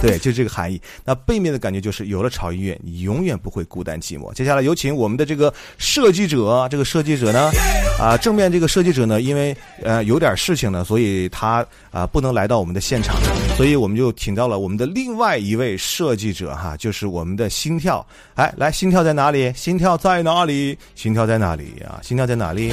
[0.02, 0.80] 对，就这个含义。
[1.04, 4.32] 那背面的感觉就是有了潮音乐，你永远不会孤单寂寞。
[4.32, 7.50] 接下来有请我们的这个设计者，这个设计者呢，
[7.98, 13.16] 啊，正面这个设计者呢，因为呃有点事情呢，所以他啊不能来到我们的现场，
[13.56, 18.04] 所以我们就请到了我们的另外一位设计者哈，就是我们的心跳。
[18.36, 19.52] 哎，来，心跳在哪里？
[19.54, 20.78] 心跳在哪里？
[20.94, 22.00] 心跳在哪里啊？
[22.02, 22.72] 心跳在哪里？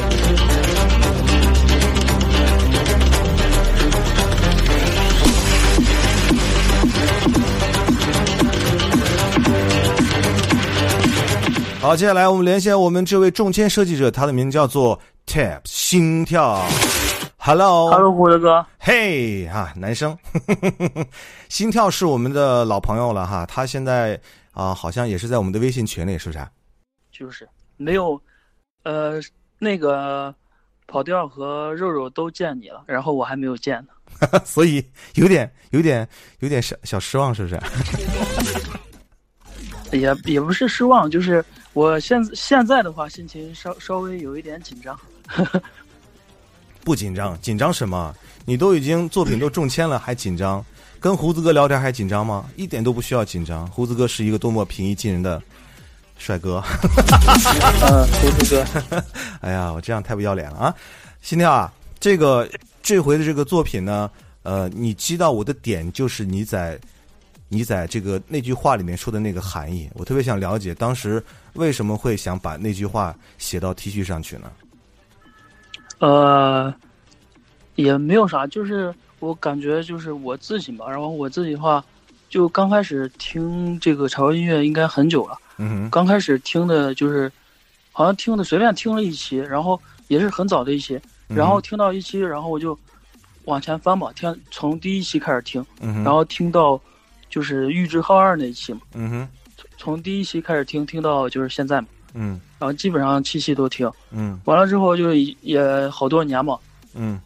[11.88, 16.62] 好，接下来我们连线我们这位中签设计者，他的名字叫做 Tap 心跳。
[17.38, 20.18] Hello，Hello，胡子哥，嘿哈，男生，
[21.48, 24.20] 心跳是我们的老朋友了哈，他现在
[24.52, 26.46] 啊好像也是在我们的微信群里，是不是？
[27.10, 28.22] 就是没有，
[28.84, 29.22] 呃，
[29.58, 30.36] 那个
[30.88, 34.86] 跑调和肉肉都见你了，然后我还没有见呢， 所以
[35.16, 36.06] 有点有点
[36.40, 37.58] 有点小小失望，是不是？
[39.94, 44.99] 也也不是失望，就是我现现在的话，心情稍稍微有一点紧张。
[46.84, 48.15] 不紧张，紧张什么？
[48.45, 50.63] 你都已经作品都中签了，还紧张？
[50.99, 52.49] 跟胡子哥聊天还紧张吗？
[52.55, 53.68] 一点都不需要紧张。
[53.68, 55.41] 胡子哥是一个多么平易近人的
[56.18, 56.63] 帅哥。
[57.84, 58.55] 嗯，胡子
[58.89, 59.03] 哥。
[59.41, 60.76] 哎呀，我这样太不要脸了啊！
[61.22, 62.49] 心跳啊，这个
[62.82, 64.09] 这回的这个作品呢，
[64.43, 66.80] 呃，你击到我的点就是你在。
[67.49, 71.24] 你在这个那句话里面说的那个含义，我特别想了解，当时
[71.58, 74.51] 为什么会想把那句话写到 T 恤上去呢？
[75.99, 76.74] 呃，
[77.76, 80.88] 也没有啥，就是我感觉就是我自己嘛。
[80.88, 81.84] 然后我自己的话，
[82.30, 85.38] 就刚开始听这个潮音乐应该很久了。
[85.58, 87.32] 嗯刚开始听的就是，
[87.91, 92.78] 好像听的随便听了一期，然后也是很早的一期，然后听到一期，然后我就
[93.45, 96.80] 往前翻吧，听从第一期开始听，嗯然后听到。
[97.30, 99.30] 就是玉置浩二那一期嘛，嗯哼，
[99.78, 106.58] 从第一期开始听，听到就是现在嘛，嗯，然后基本上七期都听，嗯，完了之后就也好多年嘛，
[106.94, 107.22] 嗯，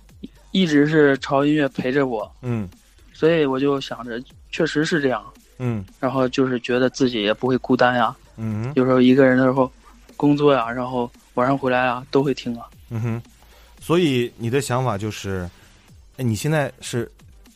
[0.51, 2.69] 一直是潮音乐陪着我，嗯，
[3.13, 4.21] 所以我就想着，
[4.51, 5.23] 确实是这样，
[5.59, 9.71] 嗯，然后就是觉得自己也不会孤单呀，嗯，有时候一个人的时候，
[10.17, 13.21] 工作呀，然后晚上回来啊，都会听啊，嗯哼，
[13.79, 15.49] 所以你的想法就是，
[16.17, 17.09] 哎，你现在是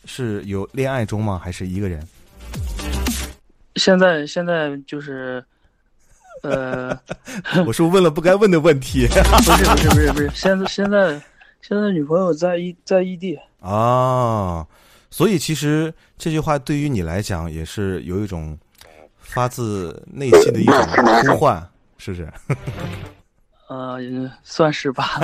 [0.06, 1.38] 是有恋爱中吗？
[1.42, 2.06] 还是一个人？
[3.76, 5.44] 现在现在就是，
[6.42, 6.98] 呃，
[7.66, 9.06] 我是问了不该问的问题？
[9.08, 11.20] 不是不是不是不是，现在现在
[11.60, 14.66] 现在女朋友在异在异地啊，
[15.10, 18.58] 所以其实这句话对于你来讲也是有一种
[19.18, 20.74] 发自内心的一种
[21.26, 21.68] 呼唤，
[21.98, 22.32] 是不是？
[23.68, 23.98] 呃，
[24.44, 25.20] 算是吧。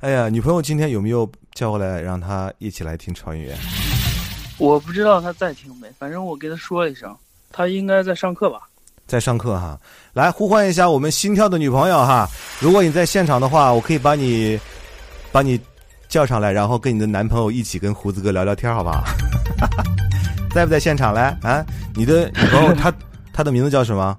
[0.00, 3.54] 哎呀，女朋友今天有没有叫过来让她一起来听超音乐？
[4.58, 7.14] 我不知道她在听没，反正我给她说了一声。
[7.50, 8.60] 他应该在上课吧，
[9.06, 9.78] 在上课哈。
[10.12, 12.28] 来呼唤一下我们心跳的女朋友哈。
[12.60, 14.58] 如果你在现场的话，我可以把你
[15.30, 15.60] 把你
[16.08, 19.04] 叫上来，然后跟你的男朋友一起跟胡子哥聊聊天，好不好？
[20.52, 21.64] 在不在现场来啊？
[21.94, 22.92] 你的女朋友她
[23.32, 24.16] 她的名字叫什么？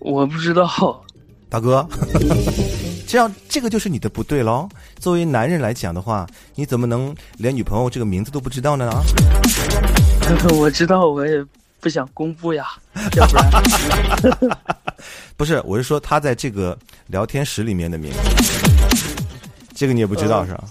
[0.00, 1.02] 我不知道，
[1.48, 1.86] 大哥。
[3.08, 4.68] 这样这个就是你的不对喽。
[5.00, 8.90] 作为男人来讲的话，你怎么能连女朋友这个名字都不知道呢？
[10.58, 11.42] 我知道，我也。
[11.80, 12.66] 不想公布呀，
[13.16, 13.50] 要不然
[15.36, 16.76] 不是，我是说他在这个
[17.06, 18.18] 聊天室里面的名字，
[19.74, 20.64] 这个你也不知道是吧？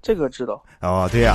[0.00, 1.34] 这个知道哦，对呀，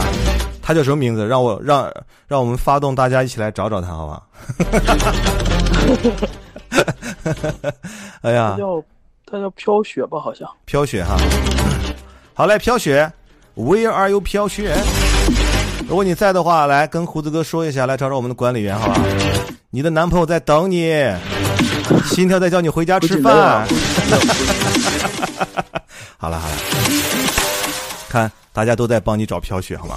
[0.62, 1.28] 他叫什么名字？
[1.28, 1.92] 让我让
[2.28, 4.24] 让我们发动大家一起来找找他，好吧？
[8.22, 8.84] 哎呀，他叫
[9.26, 11.18] 他叫飘雪吧，好像飘雪哈。
[12.34, 13.12] 好嘞，飘雪
[13.56, 14.74] ，Where are you，飘雪？
[15.88, 19.02] 如果你在的话，来跟胡子哥说一下，来找找我们的管理员，好吧？
[19.72, 20.94] 你的男朋友在等你，
[22.06, 23.34] 心跳在叫你回家吃饭。
[26.18, 26.56] 好了好了，
[28.10, 29.96] 看大家都在帮你找飘雪，好吗？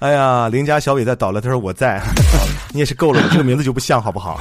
[0.00, 2.02] 哎呀，邻家小伟在捣了，他说我在，
[2.72, 4.40] 你也是够了，这个名字就不像，好不好？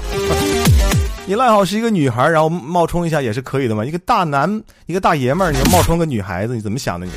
[1.28, 3.84] 你赖好是一个女孩，然后冒充一下也是可以的嘛。
[3.84, 7.14] 一个大男，一个大爷们儿，你冒充个女孩子，你怎么想的你？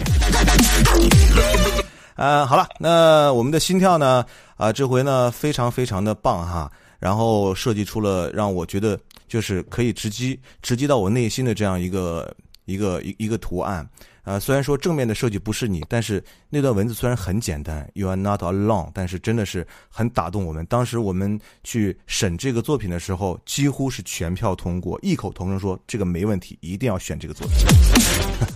[2.19, 4.27] 呃，好了，那我们的心跳呢？
[4.57, 8.99] 啊，这回呢非常非常的棒哈，然后设计出了让我觉得
[9.29, 13.89] 就是可以直击直击到我内心的这样一个一个一一个图案。
[14.25, 20.67] 啊，虽然说正面的设计不是你，但是那段文字虽然很简单，You are not alone，但是真的是很打动我们。
[20.67, 27.57] 当时我们去审这个作品的时候，几乎是全票通过，异口同声说这个没问题，一定要选这个作品。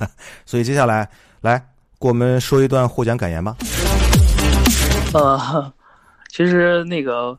[0.45, 1.09] 所以接下来
[1.41, 1.65] 来
[2.03, 3.57] 给我们说一段获奖感言吧。
[5.15, 5.73] 呃，
[6.29, 7.39] 其实那个，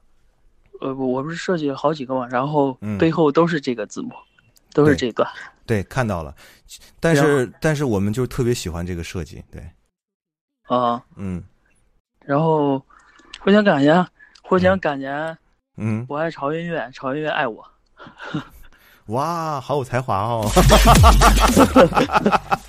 [0.80, 4.14] 呃，我不是设计了好几个嘛，然后背后都是这个字幕，
[4.72, 5.30] 都是这段。
[5.66, 6.34] 对，看到了，
[7.02, 9.62] 但是但是我们就特别喜欢这个设计，对，
[10.70, 11.44] 啊，嗯，
[12.26, 12.82] 然后
[13.42, 14.08] 获奖感言，
[14.42, 15.38] 获奖感言，
[15.76, 17.62] 嗯，我爱潮音乐，潮音乐爱我，
[19.08, 20.48] 哇，好有才华哦，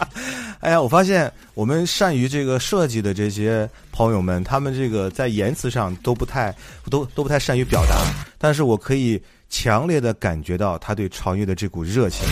[0.64, 6.54] 哎呀，我发现我们善于这个设计的这些朋友们，他们这个在言辞上都不太
[6.90, 7.94] 都都不太善于表达，
[8.38, 12.26] 但是我可以强烈的感觉到他对潮音乐的这股热情。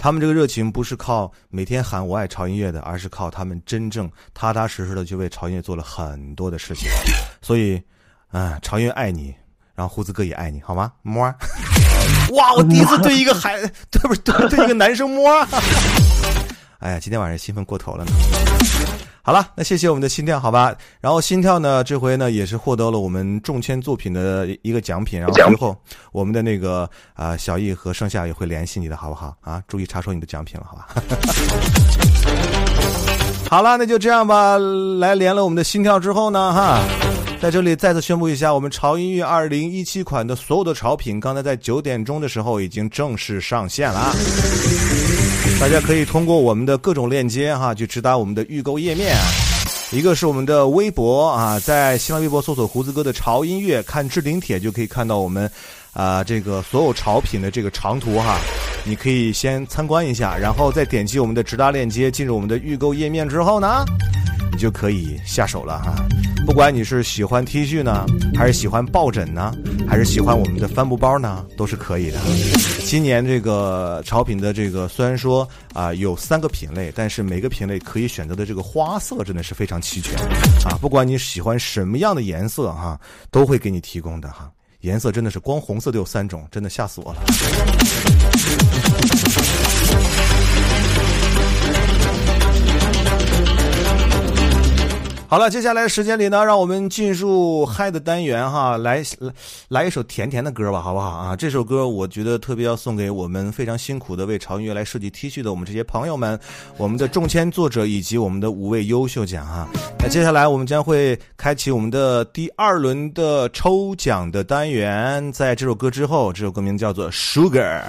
[0.00, 6.88] 他们这个热情不是靠每天喊我爱潮音乐的，而是靠他们真正踏踏实实的去为潮音乐做了很多的事情。
[7.40, 7.82] 所以，
[8.30, 9.34] 啊，潮音乐爱你，
[9.74, 10.92] 然后胡子哥也爱你，好吗？
[11.02, 11.24] 摸。
[12.30, 13.60] 哇，我第一次对一个孩，
[13.90, 15.44] 对不对对一个男生摸。
[16.82, 18.10] 哎呀，今天晚上兴奋过头了呢。
[19.22, 20.74] 好了，那谢谢我们的心跳，好吧。
[21.00, 25.20] 然后心跳呢，这回呢也是获得了我们中签作品的一个奖品。
[25.20, 25.76] 然后随后
[26.10, 29.32] 我们的那个啊小易和盛夏也会联系你的，好不好？
[29.42, 30.88] 啊，注意查收你的奖品了，好吧？
[33.48, 34.58] 好了，那就这样吧。
[34.98, 36.82] 来连了我们的心跳之后呢，哈，
[37.40, 44.12] 在这里再次宣布一下，我们潮音乐二零一七款的所有的潮品，刚才在九点钟的时候已经正式上线了。
[45.62, 49.16] 大家可以通过我们的各种链接哈，去直达我们的预购页面。
[49.92, 55.48] 一个是我们的微博啊，在新浪微博搜索“胡子哥的潮音乐”，看置顶帖就可以看到我们
[55.92, 58.38] 啊这个所有潮品的这个长图哈。
[58.84, 63.84] 你可以先参观一下，然后再点击我们的直达链接进入我们的预购页面之后呢，
[64.50, 65.94] 你就可以下手了哈。
[66.44, 69.54] 不管你是喜欢 T 恤呢，还是喜欢抱枕呢，
[69.88, 72.18] 还是喜欢我们的帆布包呢，都是可以的。
[72.84, 80.18] 今年这个潮品的这个虽然说啊有三个品类，但是每个品类可以选择的这个花色真的是非常齐全
[80.64, 80.76] 啊！
[80.80, 84.50] 不管你喜欢什么样的颜色哈，都会给你提供的哈。
[84.82, 88.21] 颜色真的是光红色就有三种，真的吓死我了。
[95.32, 99.32] 好了，接下来的时间里呢，让我们进入嗨的单元哈，来来
[99.68, 101.34] 来一首甜甜的歌吧，好不好啊？
[101.34, 106.38] 这首歌我觉得特别要送给我们非常辛苦的为潮音乐来设计 T 恤的我们这些朋友们，
[106.76, 109.66] 我们的中签作者以及我们的五位优秀奖哈。
[110.00, 117.10] 那接下来我们将会开启我们的第二轮的抽奖的单元，在这首歌之后，这首歌名叫做。
[117.10, 117.80] sugar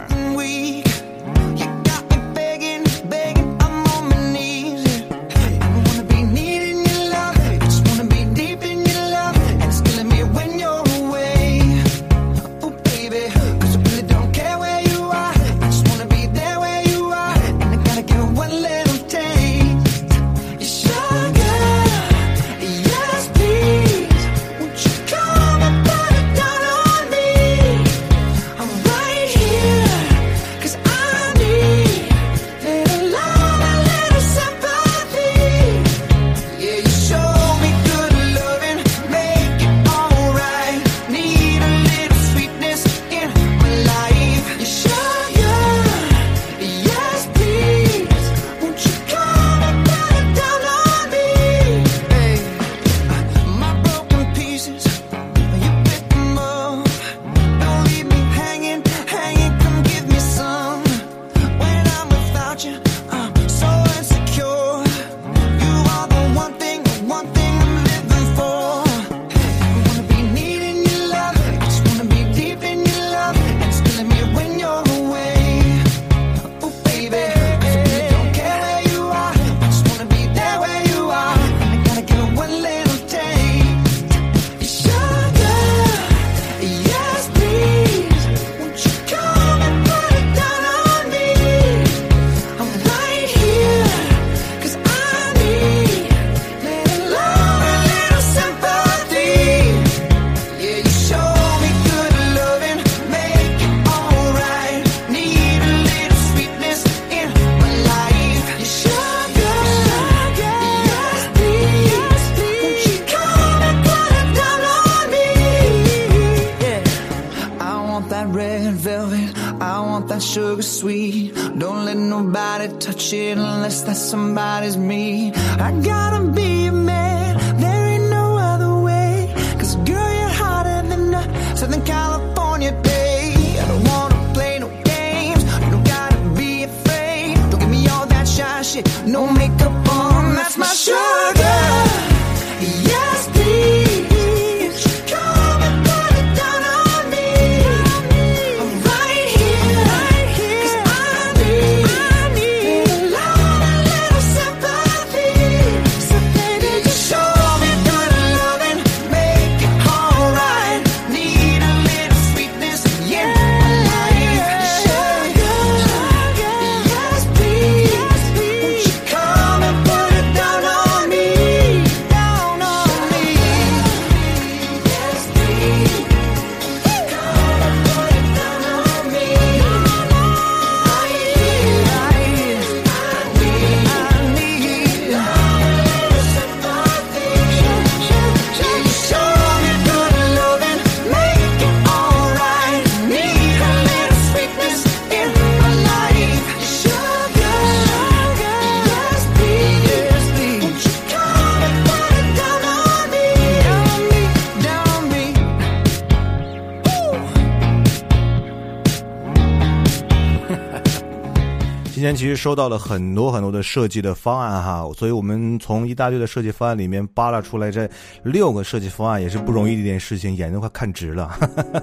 [212.04, 217.90] 天其实收到了很多很多的设计的方案哈，所以我们从一大堆的设计方案里面扒拉出来这
[218.24, 221.36] 六个设计方案，也是不容易的一件事情，眼睛快看直了。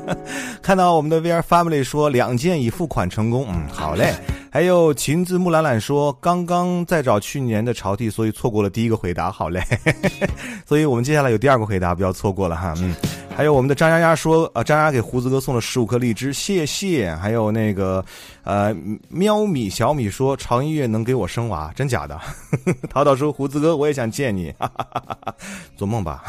[0.60, 4.14] 看到我们的 VR Family 说两件已付款成功，嗯，好嘞。
[4.52, 9.62] 还有琴子木兰兰说刚刚在找去年的朝替，所以错过了第一个回答，好嘞。
[10.66, 12.94] 所以我们接下来有第二个回答，不要错过了哈，嗯。
[13.36, 17.14] 还有我们的张丫丫说，呃，张丫给胡子哥送了十五颗荔枝，谢谢。
[17.14, 18.04] 还有那个，
[18.44, 18.74] 呃，
[19.08, 22.20] 喵米小米说，长音乐能给我生娃，真假的？
[22.90, 25.34] 淘淘说，胡子哥我也想见你，哈哈哈哈
[25.74, 26.22] 做梦吧。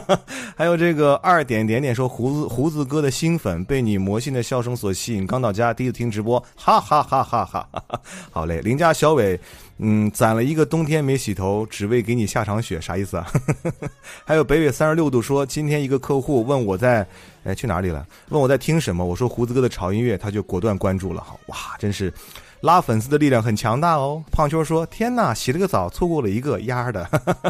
[0.56, 8.00] 还有这个二点点点说，胡子胡子哥的新粉被你魔性的笑声所吸引，刚到家第一次听直播，哈哈哈哈哈哈。
[8.30, 9.38] 好嘞，邻家小伟。
[9.86, 13.30] 嗯，攒了一个冬天没洗头，只为给你下场雪，啥意思啊？
[14.24, 17.06] 还有北纬三十六度说，今天一个客户问我在，
[17.44, 18.06] 哎，去哪里了？
[18.30, 19.04] 问我在听什么？
[19.04, 21.22] 我说胡子哥的潮音乐，他就果断关注了。
[21.48, 22.10] 哇，真是
[22.62, 24.24] 拉粉丝的力量很强大哦。
[24.32, 27.06] 胖秋说，天哪，洗了个澡，错过了一个丫的。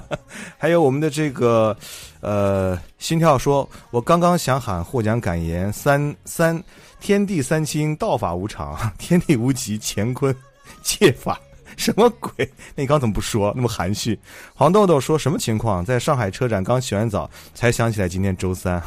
[0.59, 1.77] 还有我们的这个，
[2.21, 6.61] 呃，心跳说，我刚刚想喊获奖感言，三三
[7.01, 10.35] 天地三清，道法无常， 天地无极，乾坤
[10.83, 11.39] 借法。
[11.77, 12.33] 什么鬼？
[12.75, 13.53] 那你刚怎么不说？
[13.57, 14.19] 那么含蓄。
[14.55, 15.85] 黄豆豆说什么情况？
[15.85, 18.83] 在上海车展刚洗完澡，才想起来今天周三。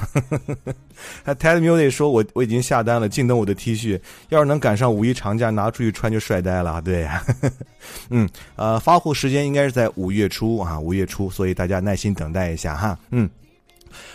[1.26, 4.00] Ted Music 说：“我我已经下单了，静等我的 T 恤。
[4.30, 6.82] 要是能赶上五一长假，拿出去穿就帅呆了。
[6.86, 7.24] ”对呀，
[8.10, 12.98] 嗯，呃，发货时间应该是在五月初啊，五月初，所以大家耐心等待一下哈。
[13.12, 13.30] 嗯，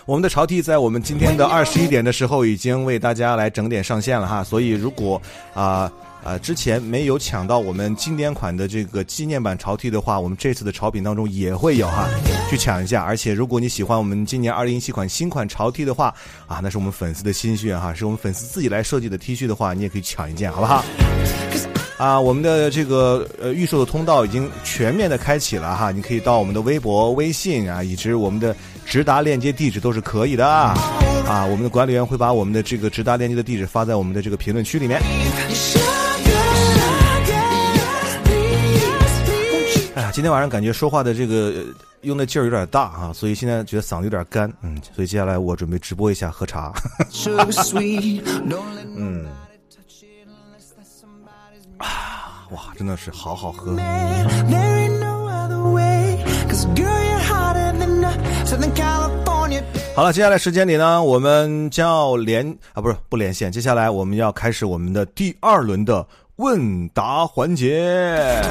[0.07, 5.21] 我们的潮 T 在我们今天的二十一点的时候已经为大家来整点上线了哈，所以如果
[5.55, 5.93] 啊。
[6.25, 12.09] 啊，之前没有抢到我们经典款的这个纪念版潮 T 的话，我们这次的潮品当中也会有哈，
[12.49, 13.03] 去抢一下。
[13.03, 16.15] 而且如果你喜欢我们今年二零一七款新款潮 T 的话，
[16.47, 20.85] 啊，那是我们粉丝的心血哈，是我们粉丝自己来设计的 T 恤的话，你也可以抢一件，好不好？
[21.99, 28.55] 啊，我们的这个呃预售的通道已经全面的开启了哈，你可以到我们的微博、微信啊，以及我们的
[28.87, 30.75] 直达链接地址都是可以的啊。
[31.27, 35.01] 啊，我们的管理员会把我们的这个直达链接的地址发在我们的这个评论区里面。
[40.13, 41.65] 今天晚上感觉说话的这个
[42.03, 46.71] 用的劲儿有点大啊，所以现在觉得嗓子有点干，嗯，所以接下来我准备直播一下喝茶。
[48.95, 49.27] 嗯，
[51.79, 53.75] 啊， 哇，真的是好好喝。
[59.97, 66.07] 好了，接下来时间里呢，我们将要连啊，不是不连线，接下来我们要开始我们的第二轮的
[66.37, 68.43] 问答环节。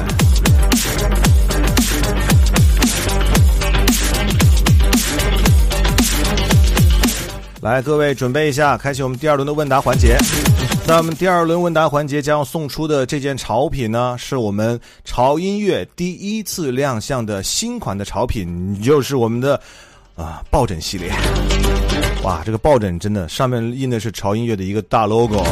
[7.62, 10.18] 来，各位准备一下，开启我们第二轮的问答环节。
[10.84, 19.54] 在我们第二轮问答环节将要送出的这件潮品呢，是我们潮音乐第一次亮相的新款的潮品，就是我们的
[20.16, 21.12] 啊抱枕系列。
[22.24, 25.46] 哇，这个抱枕真的上面印的是潮音乐的一个大 logo，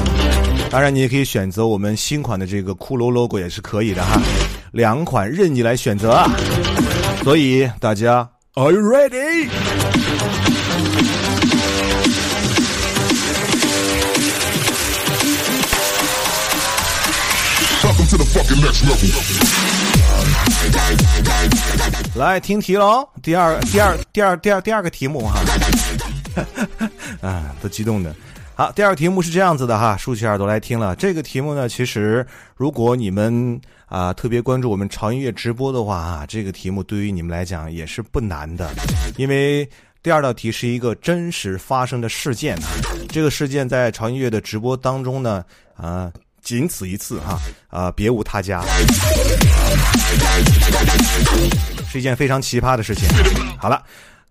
[0.68, 4.20] 当然你也可以选择我们新款的这个骷髅 logo 也是可以的哈，
[4.72, 6.28] 两款任你来选择啊。
[7.22, 9.48] 所以大家，Are you ready？
[22.16, 25.40] 来听题喽，第二、第二、第二、第二、第二个题目哈，
[27.22, 28.14] 啊，都激动的。
[28.54, 30.94] 好，第二个题目是这样子的哈，竖起耳朵来听了。
[30.96, 38.70] 这个题目呢，其实如果你们啊特别关注我们潮音乐直播的话啊，这个题目对于你们来讲也是不难的，
[39.16, 39.66] 因为
[40.02, 42.68] 第二道题是一个真实发生的事件啊。
[43.08, 45.42] 这个事件在潮音乐的直播当中呢，
[45.74, 46.12] 啊，
[46.42, 47.38] 仅此一次哈，
[47.68, 48.62] 啊，别无他家，
[51.90, 53.08] 是一件非常奇葩的事情。
[53.58, 53.82] 好了，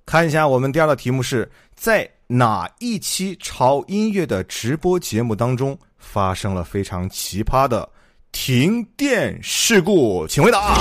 [0.05, 2.09] 看一下我们第二道题目是在。
[2.31, 7.89] 哪一期潮音乐的直播节目当中发生了非常奇葩的
[8.31, 10.27] 停电事故？
[10.27, 10.77] 请回答。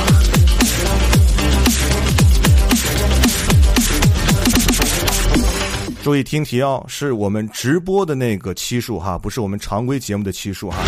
[6.09, 10.79] 注意听题哦，是我们直播的那个期数哈，不是我们常规节目的期数哈。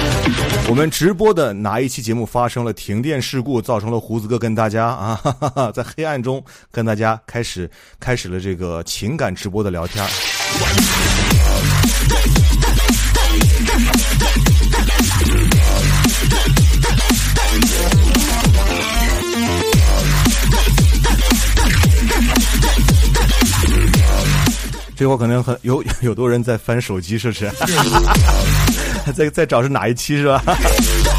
[0.67, 5.21] 我们直播的哪一期节目发生了停电事故，造成了胡子哥跟大家啊，
[5.77, 6.43] 在黑暗中
[6.73, 10.03] 跟大家开始开始了这个情感直播的聊天。
[25.01, 27.51] 最后可能很有 有多人在翻手机，是不是？
[29.15, 30.43] 在在找是哪一期是吧？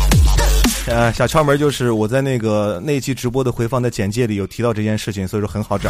[0.86, 5.90] 呃，小窍门就是我在那个那期直播的回放的简介里有提到这件事情，所以说很好找。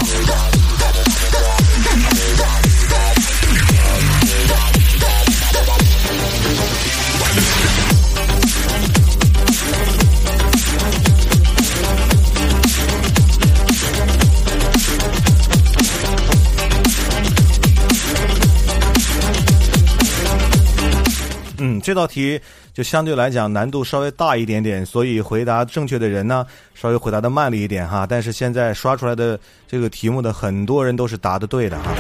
[21.82, 22.40] 这道题
[22.74, 28.06] 就相对来讲难度稍微大一点点，所以回答正确的人呢，稍微回答的慢了一点哈。
[28.08, 31.92] 但是现在刷出来的这个题目的很多人都是答的对的哈。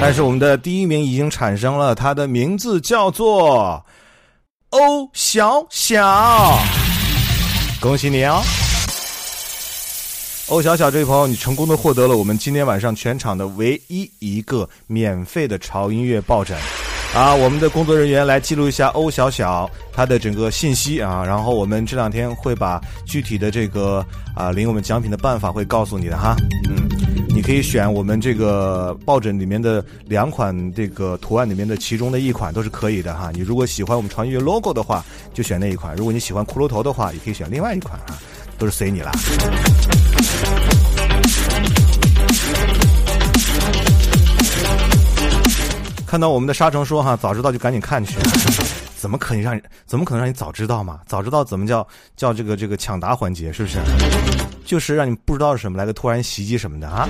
[0.00, 3.84] 但是我们的第一名已经产生了，他的名字叫做
[4.70, 6.58] 欧小小，
[7.80, 8.40] 恭喜你哦！
[10.48, 16.56] 欧小小这位朋友，你成功的获得了我们今天晚上全场的唯一一个免费的潮音乐抱枕。
[17.12, 24.04] 啊，我们的工作人员来记录一下欧小小他的整个信息啊，然后我们这两天会把具体的这个
[24.34, 26.36] 啊领我们奖品的办法会告诉你的哈。
[26.70, 26.88] 嗯，
[27.28, 33.32] 你可以选我们这个抱枕里面的两款这个图案里面的其中的一款都是可以的哈。
[33.34, 35.04] 你如果喜欢我们传音乐 logo 的话，
[35.34, 38.16] 就选那一款；如果你喜欢骷髅头的话，也可以选另外一款啊，
[38.56, 39.10] 都是随你了。
[46.10, 48.16] 看到我们的沙城说哈，早知道就赶紧看去，
[48.98, 50.98] 怎么可能让怎么可能让你早知道嘛？
[51.06, 51.86] 早知道怎么叫
[52.16, 53.78] 叫这个这个抢答环节是不是？
[54.64, 57.08] 就是让你不知道是什么来个突然袭击什么的啊。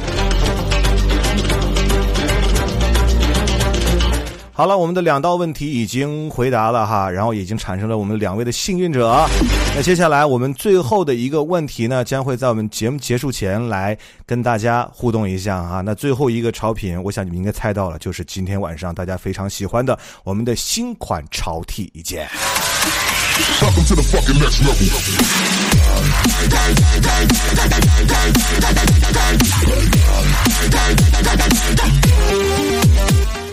[4.61, 9.27] 好了，我们的两道问题已经回答了哈，然后已经产生了我们两位的幸运者。
[9.75, 13.97] 那接下来我们最后的一个问题呢，将会在我们节目结束前来
[14.27, 15.81] 跟大家互动一下啊。
[15.81, 22.29] 那最后一个潮品，我想你们应该猜到了，就是今天晚上大家非常喜欢的我们的新款潮 T 一件。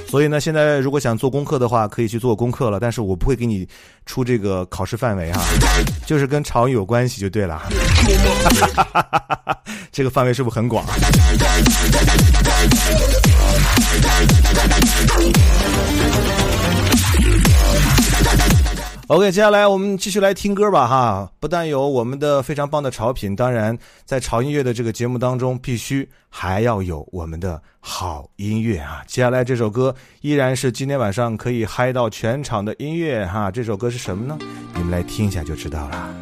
[0.07, 2.79] 所以呢，现在如果想做功课的话，可以去做功课了。
[2.79, 3.67] 但是我不会给你
[4.05, 5.41] 出这个考试范围啊，
[6.07, 7.61] 就是跟潮语有关系就对了。
[9.91, 10.85] 这个范围是不是很广
[19.07, 21.31] ？OK，接下来我们继续来听歌吧，哈！
[21.39, 29.01] 不但有我们的非常棒的潮品，当然在潮音乐的这个节目当中，必须还要有我们的好音乐啊！
[29.07, 33.49] 接下来这首歌依然是今天晚上可以嗨到全场的音乐哈！
[33.49, 34.37] 这首歌是什么呢？
[34.75, 36.13] 你们来听一下就知道了。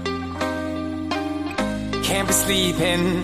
[2.04, 3.24] Can't be sleeping,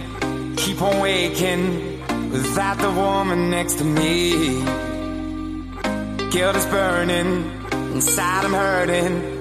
[0.55, 1.99] keep on waking
[2.31, 4.63] without the woman next to me.
[6.31, 7.43] Guilt is burning
[7.93, 9.40] inside, I'm hurting.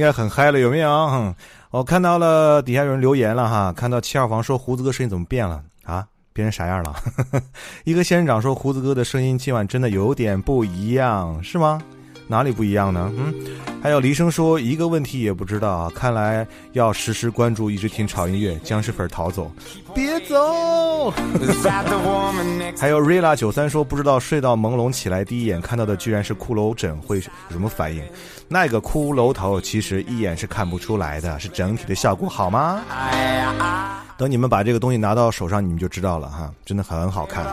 [0.00, 1.34] 应该很嗨了，有没有？
[1.70, 6.06] 我看到了底下有人留言了哈，看到七号房说胡子哥声音怎么变了啊？
[6.32, 6.96] 变成啥样了？
[7.84, 11.82] 一个仙人掌说胡子哥的声音今晚真的有点不一样，是吗？
[12.30, 13.12] 哪里不一样呢？
[13.16, 13.34] 嗯，
[13.82, 19.50] 还有黎生说一个问题也不知道啊，看来要时时关注，一直听潮音乐，僵尸粉逃走，
[19.92, 21.12] 别走。
[22.78, 28.00] 还有瑞拉九三说不知道睡到朦胧起来第一眼看到的居然是骷髅枕，会有什么反应？
[28.46, 32.80] 那个骷髅头其实一眼是看不出来的，是整体的效果好吗？
[34.16, 37.44] 等你们把这个东西拿到手上，你们就知道了哈，真的很好看。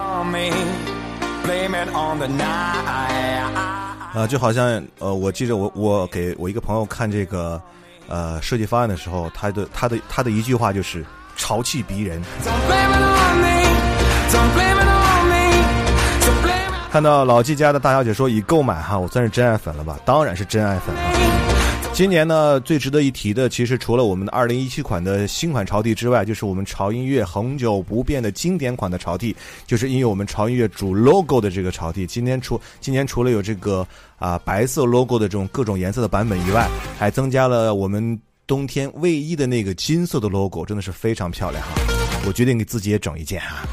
[4.17, 7.61] 啊，就好像呃，我记着我我给我一个朋友看这个
[8.07, 12.19] 呃设计方案的时候，他的他的他的一句话就是潮气逼人。
[16.91, 19.99] 看到老季家的大小姐说已购买哈，我算是真爱粉了吧？
[20.03, 21.56] 当然是真爱粉了。
[21.97, 32.05] 今年呢，最值得一提的，其实除了我们的二零一七款的新款潮 T 之外，就是我们潮音乐恒久不变的经典款的潮 T，就是因为我们潮音乐主 logo 的这个潮 T。
[32.05, 33.83] 今天除今年除了有这个
[34.19, 36.69] 啊白色 logo 的这种各种颜色的版本以外，
[36.99, 41.81] 还增加了我们冬天卫衣的那个金色的 logo，真的是非常漂亮哈！
[42.27, 43.65] 我决定给自己也整一件哈，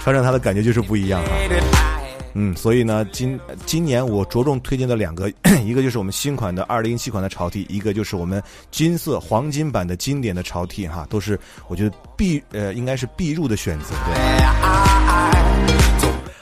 [0.00, 1.87] 穿上它的感觉就是不一样哈。
[2.40, 3.36] 嗯，所以呢，今
[3.66, 5.28] 今年我着重推荐的两个，
[5.64, 8.40] 一个就是我们新款的二零一七款的潮 T，一个就是我们
[8.70, 11.36] 金色黄金版的经典的潮 T 哈，都是
[11.66, 13.86] 我觉得必呃应该是必入的选择。
[14.06, 14.14] 对，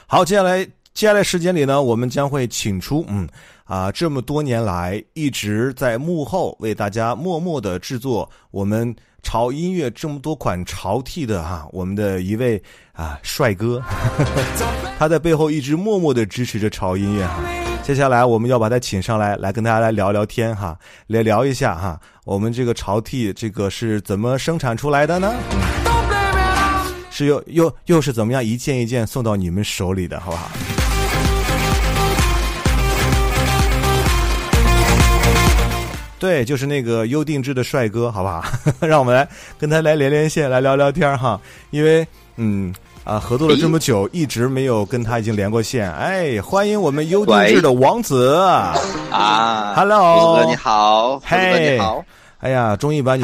[0.07, 0.63] 好，接下来
[0.93, 3.27] 接下来时间里呢，我们将会请出嗯
[3.67, 8.97] 啊这么多年来一直在幕后为大家默默的制作我们。
[9.23, 12.63] 潮音乐这么多款潮 T 的哈，我们的一位
[12.93, 13.83] 啊帅哥，
[15.01, 17.43] 他在背后一直默默的支持着潮音乐哈。
[17.83, 20.79] 接下来我们要把他请上来，来跟大家来聊聊天哈，
[21.09, 25.35] 来聊一下哈，我们这个潮 T 这个是怎么生产出来的呢？
[27.11, 30.49] 是又又又是怎么样一件一件送到你们手里的，好不好？
[36.19, 38.43] 对，就是那个优定制的帅哥，好不好？
[38.81, 39.29] 让我们来
[39.59, 41.41] 跟他来连连线，来聊聊天哈。
[41.71, 42.07] 因为，
[42.37, 42.75] 嗯
[43.05, 45.93] 啊，合作了这么久，一直没有跟他已经连过线。
[45.93, 52.05] 哎，欢迎我们优定制的王子啊！Hello，胡子哥你好，嘿，你好。
[52.39, 53.23] 哎呀，终于把你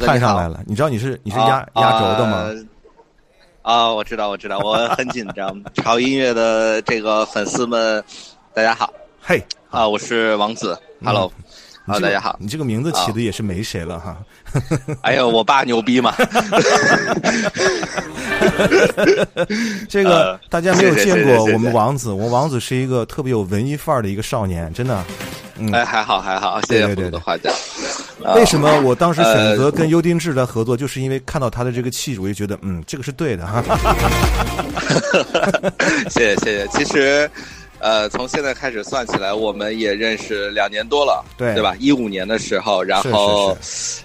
[0.00, 0.60] 看上来了。
[0.66, 2.50] 你知道你是你是压压轴的吗？
[3.62, 5.62] 啊，我知道，我知道，我很紧张。
[5.82, 8.02] 潮音乐的这个粉丝们，
[8.52, 8.92] 大家好。
[9.20, 9.40] 嘿，
[9.70, 11.32] 啊，我是王子，Hello。
[11.84, 12.36] 好，大家好。
[12.38, 14.16] 你这个名字起的也是没谁了哈。
[15.00, 16.14] 哎呦，我爸牛逼嘛。
[19.88, 25.04] 这个大家没有见过我们王子，我王子是一个特别有文艺范儿的一个少年，真的。
[25.58, 27.50] 嗯，哎，还好还好，谢谢胡子画家。
[28.36, 33.60] 为什么我当时选择跟优丁志来合作，就是因为看到他的这个气质，我就觉得嗯，这个是对的哈。
[36.08, 37.28] 谢谢谢谢，其实。
[37.82, 41.74] 呃，从现在开始算起来，我们也认识两年多了，对对吧？
[41.80, 43.58] 一五年的时候，然后，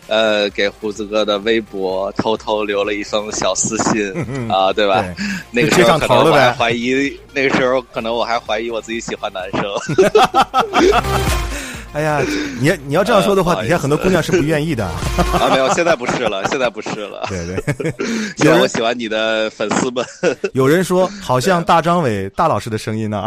[0.07, 4.11] 呃，给胡子哥的微博偷偷留了一封小私信
[4.49, 5.05] 啊，对吧？
[5.51, 9.61] 那个时候可能我还怀疑，那个时候可能我还怀疑我自己喜欢男生。
[11.97, 12.21] 哎呀，
[12.61, 14.85] 你你要这样说的话，底下很多姑娘是不愿意的。
[15.33, 17.25] 啊，没有，现在不是了，现在不是了。
[17.27, 17.93] 对 对，
[18.45, 20.05] 有我喜欢你的粉丝们。
[20.53, 23.25] 有人说，好像大张伟大老师的声音呢。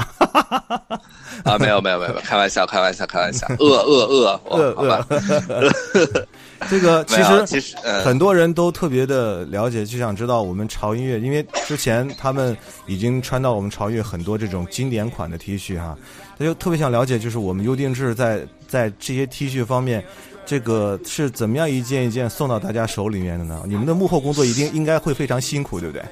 [1.42, 3.44] 啊，没有没有没有，开玩笑开玩笑开玩笑。
[3.58, 6.26] 饿饿饿饿饿。
[6.68, 7.74] 这个其实其实
[8.04, 12.56] 很多人都特别的了解，就想知道我们潮音乐，因为之前他们
[12.86, 15.96] 已经穿到我们潮音乐很多这种经典款的 T 恤哈。
[16.40, 20.02] 他就特别想了解，就是我们优定制在在这些 T 恤方面，
[20.46, 23.62] 这个是怎么样一件一件送到大家手里面的呢？
[23.66, 26.02] 你们的幕后工作一定应该会非常辛苦，对不对？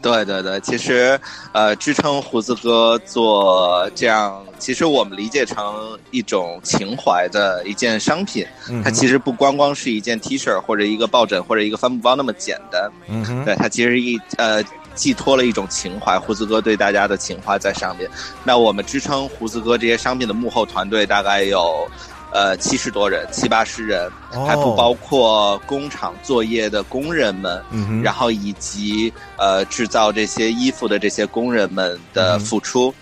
[0.00, 1.20] 对对对，其实
[1.52, 8.44] 呃，支撑胡子哥做这样，其实我们理解成一种情怀的一件商品。
[8.82, 12.90] 它其实不光光是一件 T 恤或者一个抱枕或者一个帆布包那么简单。
[13.06, 18.10] 嗯哼，对，它其实一呃寄托了一种情怀，胡子哥对大家的情怀在上面。
[18.44, 21.88] 那我们支撑胡子哥这些商品的幕后团队大概有。
[22.34, 24.10] 呃，七十多人，七八十人，
[24.46, 27.62] 还不包括工厂作业的工人们，
[28.02, 32.94] 然后以及呃制造这些衣服的这些工人们的付出。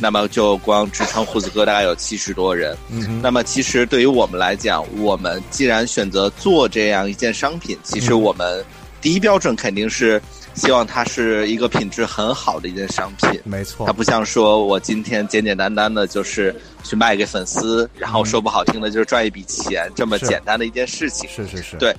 [0.00, 2.74] 那么就光支撑胡子哥大概有七十多人。
[3.20, 8.64] 那么其实对于我们来讲，我们既然选择做这样一件商品，其实我们
[9.02, 10.18] 第一标准肯定是。
[10.58, 13.86] 希望它是一个品质很好的一件商品，没错。
[13.86, 21.30] 它不像说我今天简简单单的就是去卖给粉丝，然后说不好听的就是赚一笔钱，这么简单的一件事情。
[21.30, 21.76] 是是是。
[21.76, 21.94] 对，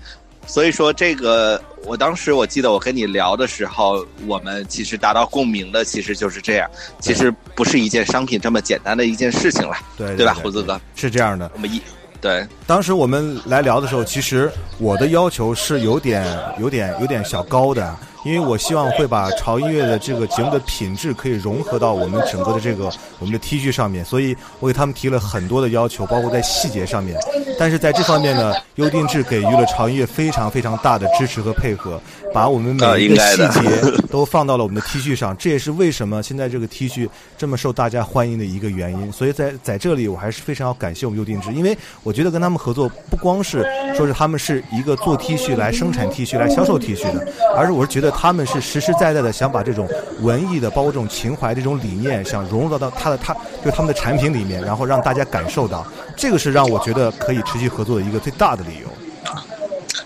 [0.46, 6.70] 所以说这个，我当时我记得我跟你聊的时候，我们其实达到共鸣的其实就是这样，
[7.00, 10.80] 其实不是一件商品这么简单的一件事情了，对对吧，胡子哥？
[10.96, 11.50] 是这样的。
[11.54, 11.82] 我们一。
[12.22, 17.96] 对，当时我们来聊的时候，其实我的要求是有点、有点、有点小高的。
[18.26, 27.18] 因为我希望会把潮音乐的这个节目的品质可以融合到我们整个的这个我们的 T 恤上面，所以我给他们提了很多的要求，包括在细节上面。
[27.58, 32.02] 但是在这方面呢，优定制给予了潮音乐非常非常大的支持和配合，
[32.34, 33.70] 把我们每一个细节
[34.12, 35.36] 都放到了我们的 T 恤上。
[35.38, 39.12] 这也是为什么现在这个 T 恤这么受大家欢迎的一个原因。
[39.12, 43.66] 所以在在这里，我还是非常要感谢我们优定制，因为我觉得跟他们合作不光是
[43.96, 47.26] 说是他们是一个做 T 恤来生产 T 恤来销售 T 恤的，
[47.56, 48.09] 而是我是觉得。
[48.12, 49.88] 他们是实实在在的想把这种
[50.22, 53.34] 文艺的，包括这种情怀、这种理念，想融入到他的他
[53.64, 58.88] 就他们的产品里面，然后让大家感受到，这个是让我觉得可以持续合作的一个最大的理由。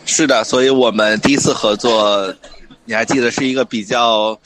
[0.06, 2.34] 是的，所以我们第一次合作，
[2.86, 4.38] 你还记得是一个比较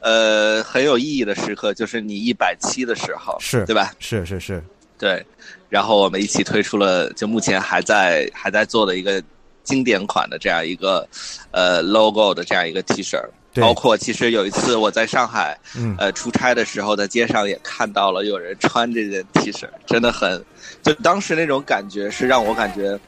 [0.00, 3.92] 呃很有意义的时刻，就是你一百七的时候，是对吧？
[3.98, 4.62] 是是是，
[4.98, 5.24] 对。
[5.68, 9.22] 然后我们一起推出了，就目前还在还在做的一个。
[9.64, 11.08] 经典款的这样一个，
[11.50, 13.18] 呃，logo 的这样一个 T 恤，
[13.54, 15.58] 包括其实有一次我在上海，
[15.98, 20.44] 呃，出差的时候，在街上也看到了有人穿这件 T 恤，真的很，
[20.82, 22.98] 就当时那种感觉是让我感觉，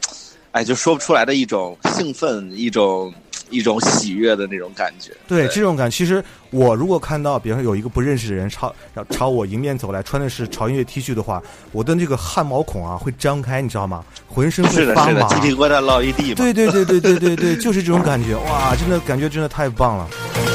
[0.50, 3.14] 哎，就说不出来的一种兴奋，一种。
[3.50, 8.74] 一种喜悦的那种感觉，对这种感，其实我如果看到，比方说有一个不认识的人朝
[9.10, 11.40] 朝我迎面走来，穿的是潮音乐 T 恤的话，
[11.70, 14.04] 我的这个汗毛孔啊会张开，你知道吗？
[14.26, 16.34] 浑身会发麻，鸡皮疙瘩落一地。
[16.34, 20.08] 对对对对对对对，就是这种感觉，哇，真的感觉真的太棒了。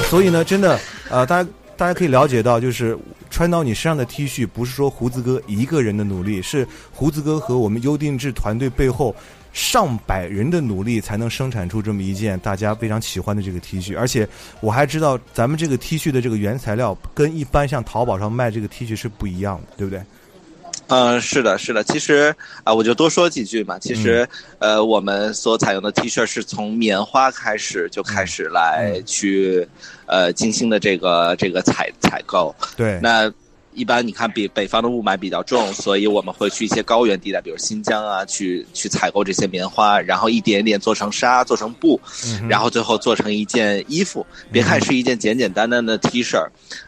[0.10, 2.98] 所以呢，真的，呃，大家大家可以了解到，就是
[3.30, 9.16] 穿到你身上的 T 恤，不是说胡子哥一个人的努力，是胡子哥和我们优定制团队背后。
[9.53, 14.28] 上百人的努力才能生产出这么一件大家非常喜欢的这个 T 恤，而且
[14.61, 20.02] 我还知道咱们这个 T 恤的这个原材料跟一般像淘宝上卖这个 T 恤是不一样的，对不对？
[20.88, 21.84] 嗯，是的，是的。
[21.84, 23.78] 其实啊，我就多说几句嘛。
[23.80, 24.28] 其实，
[24.60, 29.68] 呃，我们所采用的 T 恤是从棉花开始就开始来去
[30.06, 32.56] 呃精心的这个这个采采购。
[32.76, 33.32] 对，那。
[33.73, 41.99] 一般你看，比北方的雾霾比较重，所以我们会去一些高原地带，比如新疆啊，去去采购这些棉花，然后一点点做成纱，做成布，
[42.49, 44.26] 然后最后做成一件衣服。
[44.52, 46.38] 别看是一件简简单单的 T 恤，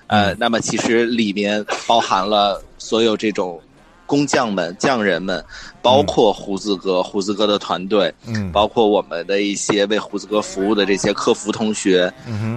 [0.07, 3.61] 呃，那么其实里面包含了所有这种
[4.05, 5.43] 工匠们、匠人们，
[5.81, 12.13] 包括胡子哥、胡子哥的团队，嗯，包括我们的一些为胡子哥服务的这些客服同学、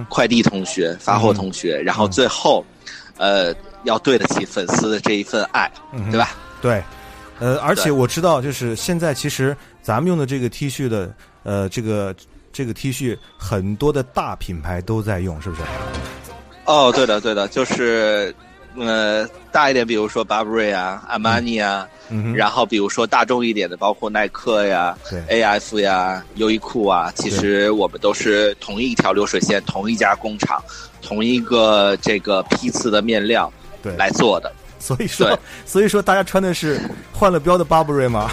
[0.09, 2.65] 快递同学、发货同学，然后最后，
[3.17, 3.55] 呃。
[3.87, 5.71] 要对得起粉丝的这一份爱，
[6.11, 6.35] 对吧？
[6.61, 6.83] 对，
[7.39, 12.13] 呃，而且我知道，就是现在其实咱们用的这个 T 恤的，呃，这个
[12.51, 15.61] 这个 T 恤很多的大品牌都在用，是不是？
[16.65, 18.35] 哦，对的，对的，就是
[18.75, 21.87] 呃，大一点，比如说 Burberry 啊、阿玛尼啊，
[22.35, 24.97] 然后比如说大众一点的，包括耐克呀、
[25.29, 30.61] AF 呀、优衣库啊，其实我们都是同一条流水线，同一家工厂，
[31.01, 33.51] 同一个这个批次的面料。
[33.81, 36.79] 对，来做的，所以说，所以说大家穿的是
[37.13, 38.29] 换了标的 Burberry 吗？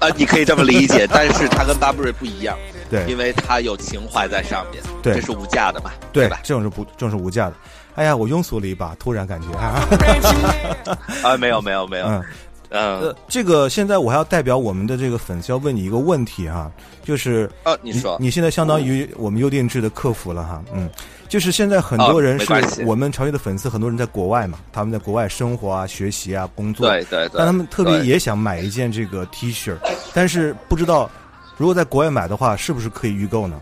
[0.00, 2.56] 啊，你可以这么理解， 但是它跟 Burberry 不一样，
[2.88, 6.40] 对，因为它有情怀在上面，对，这是无价的嘛，对吧？
[6.42, 7.54] 这种是不，这种是无价的。
[7.96, 12.24] 哎呀，我庸俗了一把，突然感觉啊，没有没有没有，嗯，
[12.70, 16.70] 呃，这个现在我还要代表我们的这个粉丝要问你一个问题哈，
[17.04, 18.16] 就是呃，你说。
[18.20, 20.88] 你现在相当于我们优定制的客服了哈，嗯，
[21.28, 29.76] 就是现在很多人是我们潮乐的粉丝，很多人在国外嘛，他们在国外生活啊、学习啊、工作，对对对，但他们特别也想买一件这个 T 恤，
[30.14, 31.10] 但是不知道
[31.56, 33.60] 如果在国外买的话，是不是可以预购呢？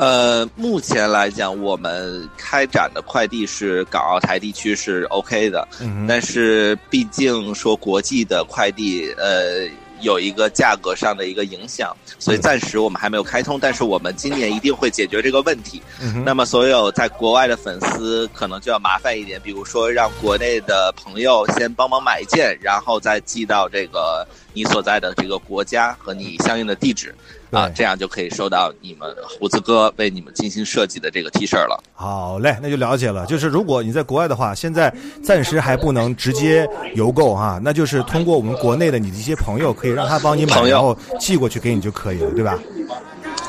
[0.00, 5.68] 呃，目前来讲，我们开展的快递是港澳台地区是 OK 的，
[6.08, 9.68] 但是毕竟说国际的快递，呃，
[10.00, 13.60] 有一个价格上的一个影响，所以暂时我们还没有开通。
[13.60, 15.82] 但是我们今年一定会解决这个问题。
[16.24, 27.14] 那么，所有在国外的粉丝可能就要麻烦一点，比如说让国内的朋友先帮忙买一件，然后再寄到这个你所在的这个国家和你相应的地址。
[27.50, 31.82] 啊，这样就可以收到你们胡子哥为你们精心设计的这个 T 恤了。
[31.94, 33.26] 好嘞，那就了解了。
[33.26, 36.64] 就是如果你在国外的话，现在暂时还不能直接
[36.94, 42.56] 邮购哈，那就是通过我们国内的你的一些朋友，可以让他帮你买，然后寄过去给你就可以了，对吧？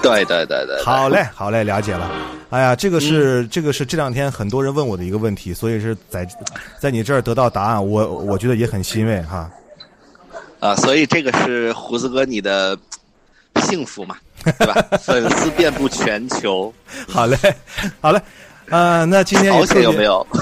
[0.02, 0.84] 对对对对。
[0.84, 2.10] 好嘞，好嘞，了解了。
[2.50, 6.28] 哎呀，这个是这个是这两天很多人问我的一个问题，所以是在
[6.80, 9.48] 在你这儿得到答案，我我觉得也很欣慰哈。
[10.60, 12.76] 啊，所以这个是胡子哥你的。
[13.62, 14.74] 幸福嘛，对吧？
[15.02, 16.74] 粉丝遍布全球。
[17.08, 17.38] 好嘞，
[18.02, 18.22] 好嘞，
[18.70, 20.26] 呃，那今天保险有没有？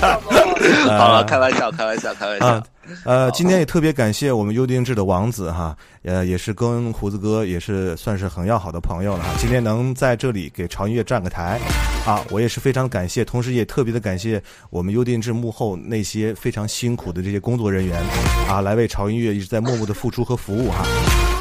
[0.88, 2.62] 好了，开玩笑，开玩笑，开玩笑。
[3.04, 9.30] 呃，今天也特别感谢我们优定制的王子哈，呃，也是跟胡子哥也是算是很要好的朋友了哈。
[9.38, 11.60] 今天能在这里给潮音乐站个台，
[12.06, 18.02] 啊，我也是非常感谢，同时也特别的感谢我们优定制幕后那些非常辛苦的这些工作人员，
[18.48, 20.84] 啊，来为潮音乐一直在默默的付出和服务哈。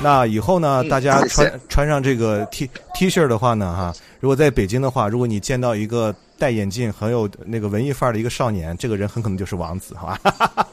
[0.03, 10.67] 那以后呢，大家穿穿上这个 T T 恤的话呢，哈，如果在北京的话，如果你见到一个戴眼镜很有那个文艺范儿的一个少年，这个人很可能就是王子，好吧？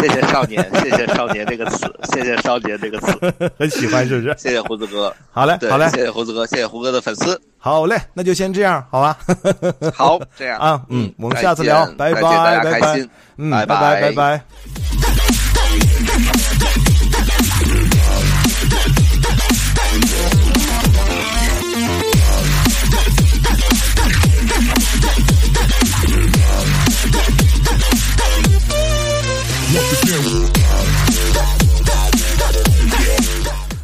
[0.00, 3.18] 谢谢少年，谢谢少年这个词，谢谢少年这个词，
[3.58, 4.34] 很喜欢是不是？
[4.38, 9.18] 谢谢胡子哥，好嘞，好嘞，谢谢胡子哥，谢谢胡哥的粉丝，好嘞，那就先这样，好吧？
[9.94, 14.42] 好，这样啊，嗯，我们下次聊，拜拜，拜拜，嗯，拜拜，拜拜。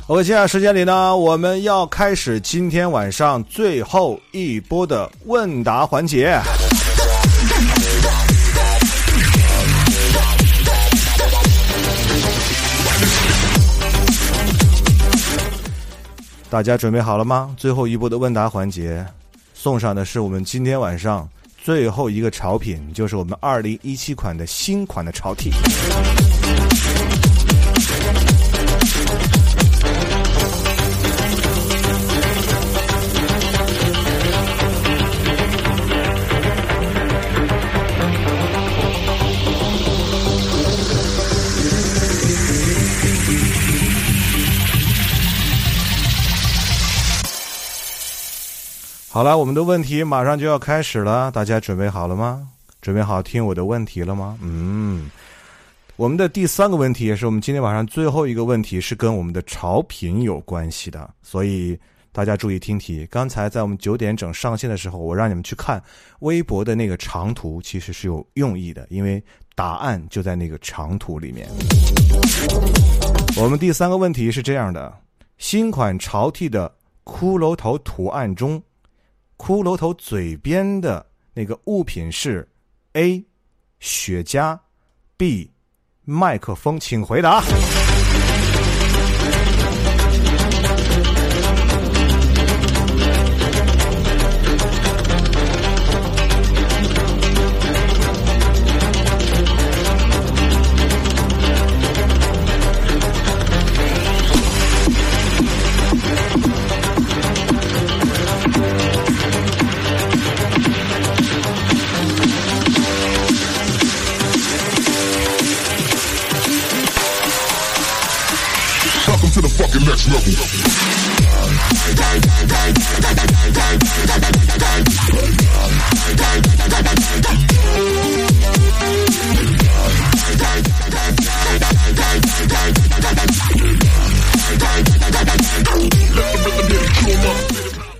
[0.08, 6.40] OK，接下来时间里呢，我们要开始今天晚上最后一波的问答环节。
[16.48, 17.54] 大家准备好了吗？
[17.56, 19.04] 最后一波的问答环节，
[19.54, 21.28] 送上的是我们今天晚上。
[21.66, 25.50] 最后一个潮品就是我们二零一七款的新款的潮 T。
[49.16, 52.46] 好了，我们的问题马上就要开始了，大家准备好了吗？
[52.82, 54.38] 准备好听我的问题了吗？
[54.42, 55.10] 嗯，
[55.96, 61.80] 我们的第三个问题也是我们今天晚上最后一个问题，是跟我们的潮品有关系的，所以
[62.12, 63.08] 大家注意听题。
[63.10, 65.82] 刚才在我们九点整上线的时候，我让你们去看
[66.18, 69.24] 微博的那个长图，其实是有用意的，因为
[69.54, 71.48] 答案就在那个长图里面。
[73.38, 74.92] 我们第三个问题是这样的：
[75.38, 76.70] 新款潮 T 的
[77.02, 78.62] 骷髅头图案中。
[79.36, 82.48] 骷髅头嘴边的那个物品是
[82.94, 83.24] A
[83.78, 84.58] 雪茄
[85.16, 85.52] ，B
[86.04, 87.42] 麦克风，请回答。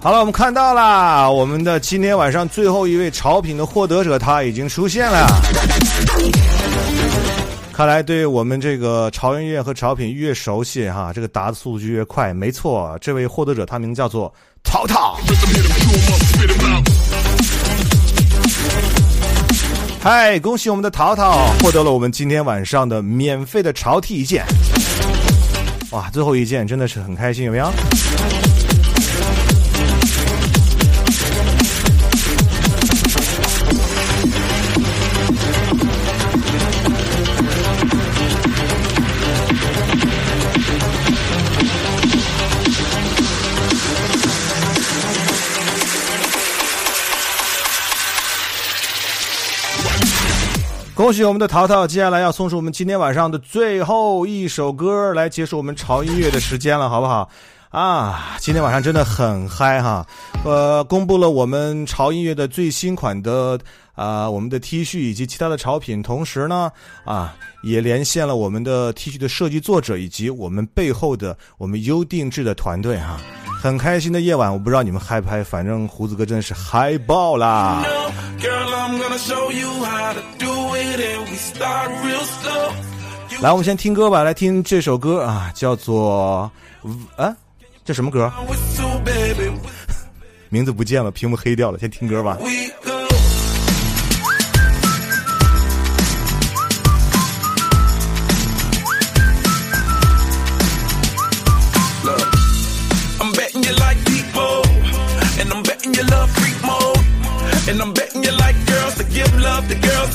[0.01, 5.27] 好了，我们看到了我们的今天晚上最后一位潮品的获得者，他已经出现了。
[7.77, 12.33] 看来对我们这个潮音乐和潮品越熟悉哈，这个答的速度就越快。
[12.33, 14.33] 没错，这位获得者他名叫做
[14.65, 15.19] 淘淘。
[20.01, 24.43] 嗨，恭喜我们的淘淘获得了我们今天晚上的免费的潮 T 一件。
[25.91, 27.71] 哇，最后一件真的是很开心，有没有？
[51.07, 57.31] 恭喜我们的淘淘，接下来要送出我们今天晚上的最后一首歌，来结束我们潮音乐的时间了，好不好？
[57.69, 60.05] 啊，今天晚上真的很嗨哈！
[60.45, 63.57] 呃，公布了我们潮音乐的最新款的
[63.95, 66.73] 啊，我们的 T 恤以及其他的潮品，同时呢，
[67.05, 73.21] 啊，也连线了我们的 T 恤的设计作者以及我们背后的我们优定制的团队哈。
[73.67, 77.83] 很开心的夜晚，我不知道你们嗨不嗨，反正胡子哥真的是嗨爆啦！
[83.41, 86.49] 来，我们先听歌吧，来听这首歌啊，叫做
[87.17, 87.35] 啊，
[87.85, 88.31] 这什么歌？
[90.49, 92.39] 名字不见了，屏幕黑掉了，先听歌吧。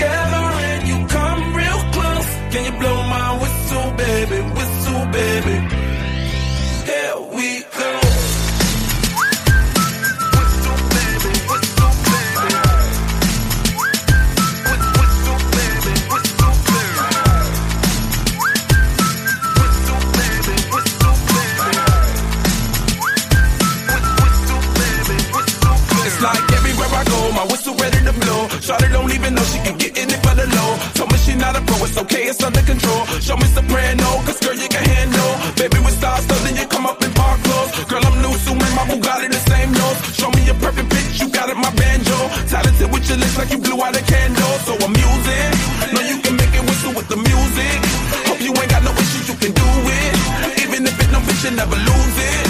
[0.00, 2.30] together and you come real close.
[2.52, 5.56] Can you blow my whistle, baby, whistle, baby?
[6.90, 8.28] Here we close
[10.36, 12.40] Whistle, baby, whistle baby.
[26.06, 27.32] It's like everywhere I go.
[27.32, 28.29] my whistle ready to blow.
[28.60, 30.76] Charlotte don't even know she can get in it for the low.
[30.92, 33.06] Told me she not a pro, it's okay, it's under control.
[33.18, 35.32] Show me soprano, cause girl, you can handle.
[35.56, 37.72] Baby, with stars, so then you come up in park clothes.
[37.88, 39.98] Girl, I'm new, so my Bugatti the same nose.
[40.12, 42.18] Show me a perfect bitch, you got it, my banjo.
[42.52, 44.54] Talented with your lips like you blew out a candle.
[44.68, 45.50] So I'm using,
[45.96, 47.76] know you can make it whistle with the music.
[48.28, 50.12] Hope you ain't got no issues, you can do it.
[50.68, 52.49] Even if it no bitch, you never lose it.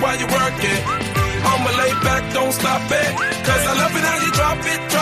[0.00, 0.80] While you work it.
[1.50, 3.10] I'ma lay back, don't stop it.
[3.46, 4.99] Cause I love it how you drop it, drop it, drop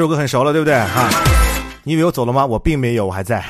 [0.00, 1.10] 这首歌很熟了，对不对啊？
[1.84, 2.46] 你以为我走了吗？
[2.46, 3.44] 我并没有，我还在，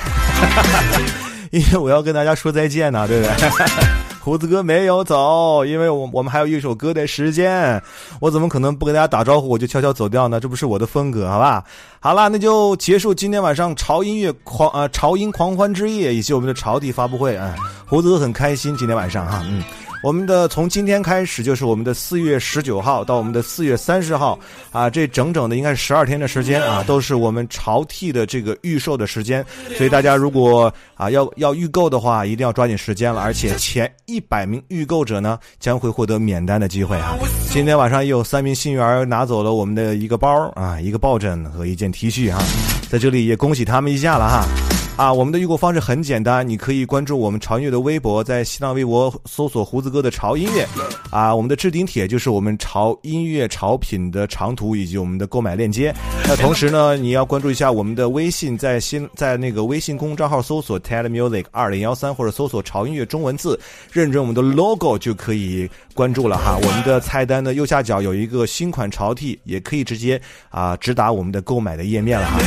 [1.53, 3.49] 因为我要跟大家说再见呢，对不对？
[4.19, 7.81] 胡子哥没有走，因为我我们还有一首歌的时间，
[8.21, 10.41] 我怎么可能不跟大家打招呼我就悄悄走掉呢？
[10.41, 11.63] 这不是我的风格，好吧？
[12.01, 17.55] 好啦，那就结束今天晚上潮音乐狂呃潮音狂欢之夜以及我们的潮地发布会啊、
[17.87, 19.63] 胡子哥很开心今天晚上哈，嗯。
[20.03, 24.39] 我们的从今天开始就是我们的四月十九号到我们的四月三十号
[24.73, 29.45] 啊，这整整的应该是十二天的时间啊，都是我们潮 T 的这个预售的时间。
[29.77, 33.21] 所以大家如果啊要要预购的话，一定要抓紧时间了。
[33.21, 37.15] 而且前一百名预购者呢，将会获得免单的机会啊。
[37.51, 42.43] 今天晚上也有三名幸运儿拿走了我们的一个包啊，一个抱枕和一件 T 恤哈，
[42.89, 44.80] 在这里也恭喜他们一下了哈。
[44.97, 50.67] 啊，我们的预购方式很简单，你可以关注我们潮音乐的微博，在新浪微博搜索“胡子哥的潮音乐”。
[51.11, 55.91] 啊，我们的置顶帖就是我们潮音乐潮品的长图以及我们的购买链接。
[56.29, 63.59] 那同时呢，你要关注一下我们的微信，在新在那个微信公众账号搜索 “ted music 二零幺三”或者搜索“潮音乐”中文字，
[63.91, 66.59] 认准我们的 logo 就可以关注了哈。
[66.61, 72.39] 我们的菜单的右下角有一个新款潮 T，也可以直接啊直达我们的购买的页面了哈。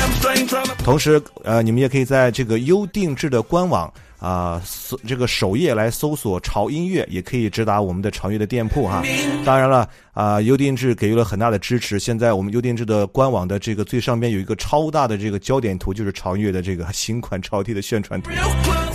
[0.84, 2.44] 同时，呃，你们也可以在这。
[2.44, 3.90] 个优定制的官网
[4.20, 9.02] 啊，搜这个首页来搜索潮音乐，也可以直达我们的潮乐的店铺哈。
[9.46, 11.98] 当然了啊，优定制给予了很大的支持。
[11.98, 18.30] 现在我们优定制的官网的这个最上边有一个超大的这个焦点图，就是潮乐的这个新款潮 T 的宣传图，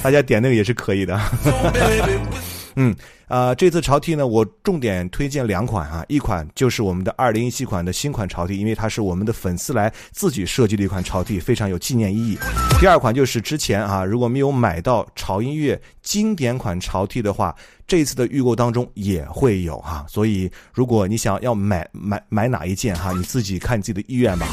[0.02, 1.18] 大家点那个也是可以的。
[2.78, 2.96] 嗯。
[3.28, 12.38] 啊，这次潮 T 呢，我重点推荐两款啊，一款就是我们的二零一七款的新款潮 T，因为它是我们的粉丝来自己设计的一款潮 T，非常有纪念意义。
[12.80, 17.54] 第二款就是之前啊，如果没有买到潮音乐经典款潮 T 的话，
[17.88, 20.06] 这次的预购当中也会有哈。
[20.08, 24.46] 所以如果你想要买买买哪一件哈，你自己看自己的意愿吧，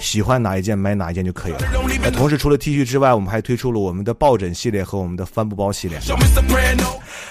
[0.00, 1.60] 喜欢哪一件买哪一件就可以了。
[2.04, 5.98] 那同时除了 T 恤之外，我们还推出了我们的抱枕系列和我们的帆布包系列。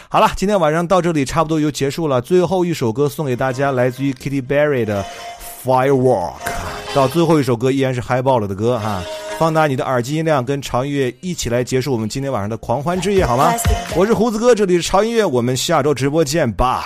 [0.10, 0.82] 好了，今天晚上。
[0.88, 5.06] 到这里差不多就结束了，最后一首歌送给大家，来自于 Kitty Berry 的
[5.64, 6.34] Firework。
[6.96, 9.02] 到最后一首歌依然是嗨爆了的歌哈，
[9.42, 13.52] 放大你的耳机音量，跟潮音乐一起来结束我们今天晚上的狂欢之夜好吗？
[13.96, 16.84] 我是胡子哥，这里是潮音乐，我们下周直播见，拜。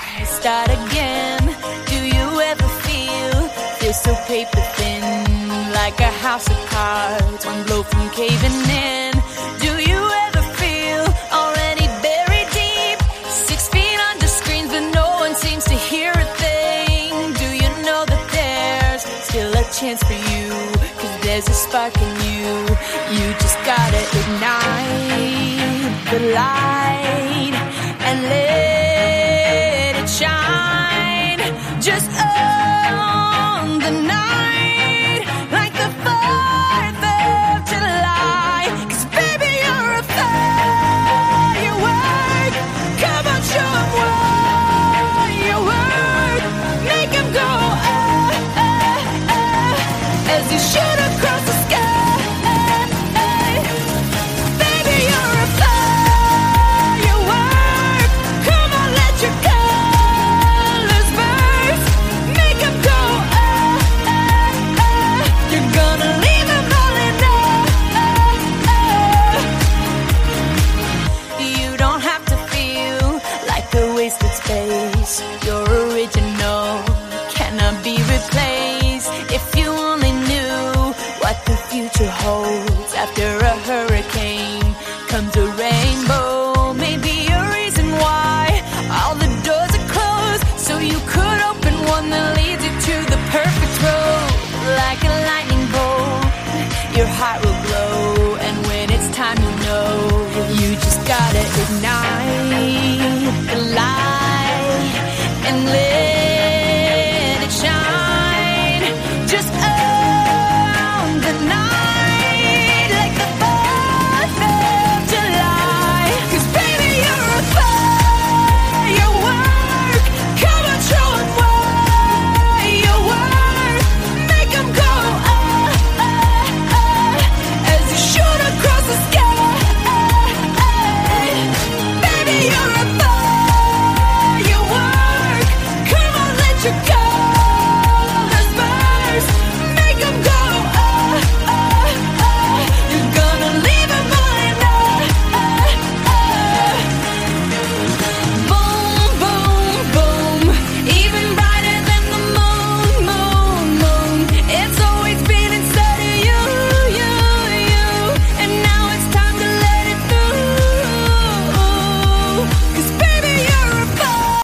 [19.75, 20.49] chance for you.
[20.99, 22.24] Cause there's a spark in you.
[22.45, 23.25] You.
[23.39, 27.34] Just gotta ignite the light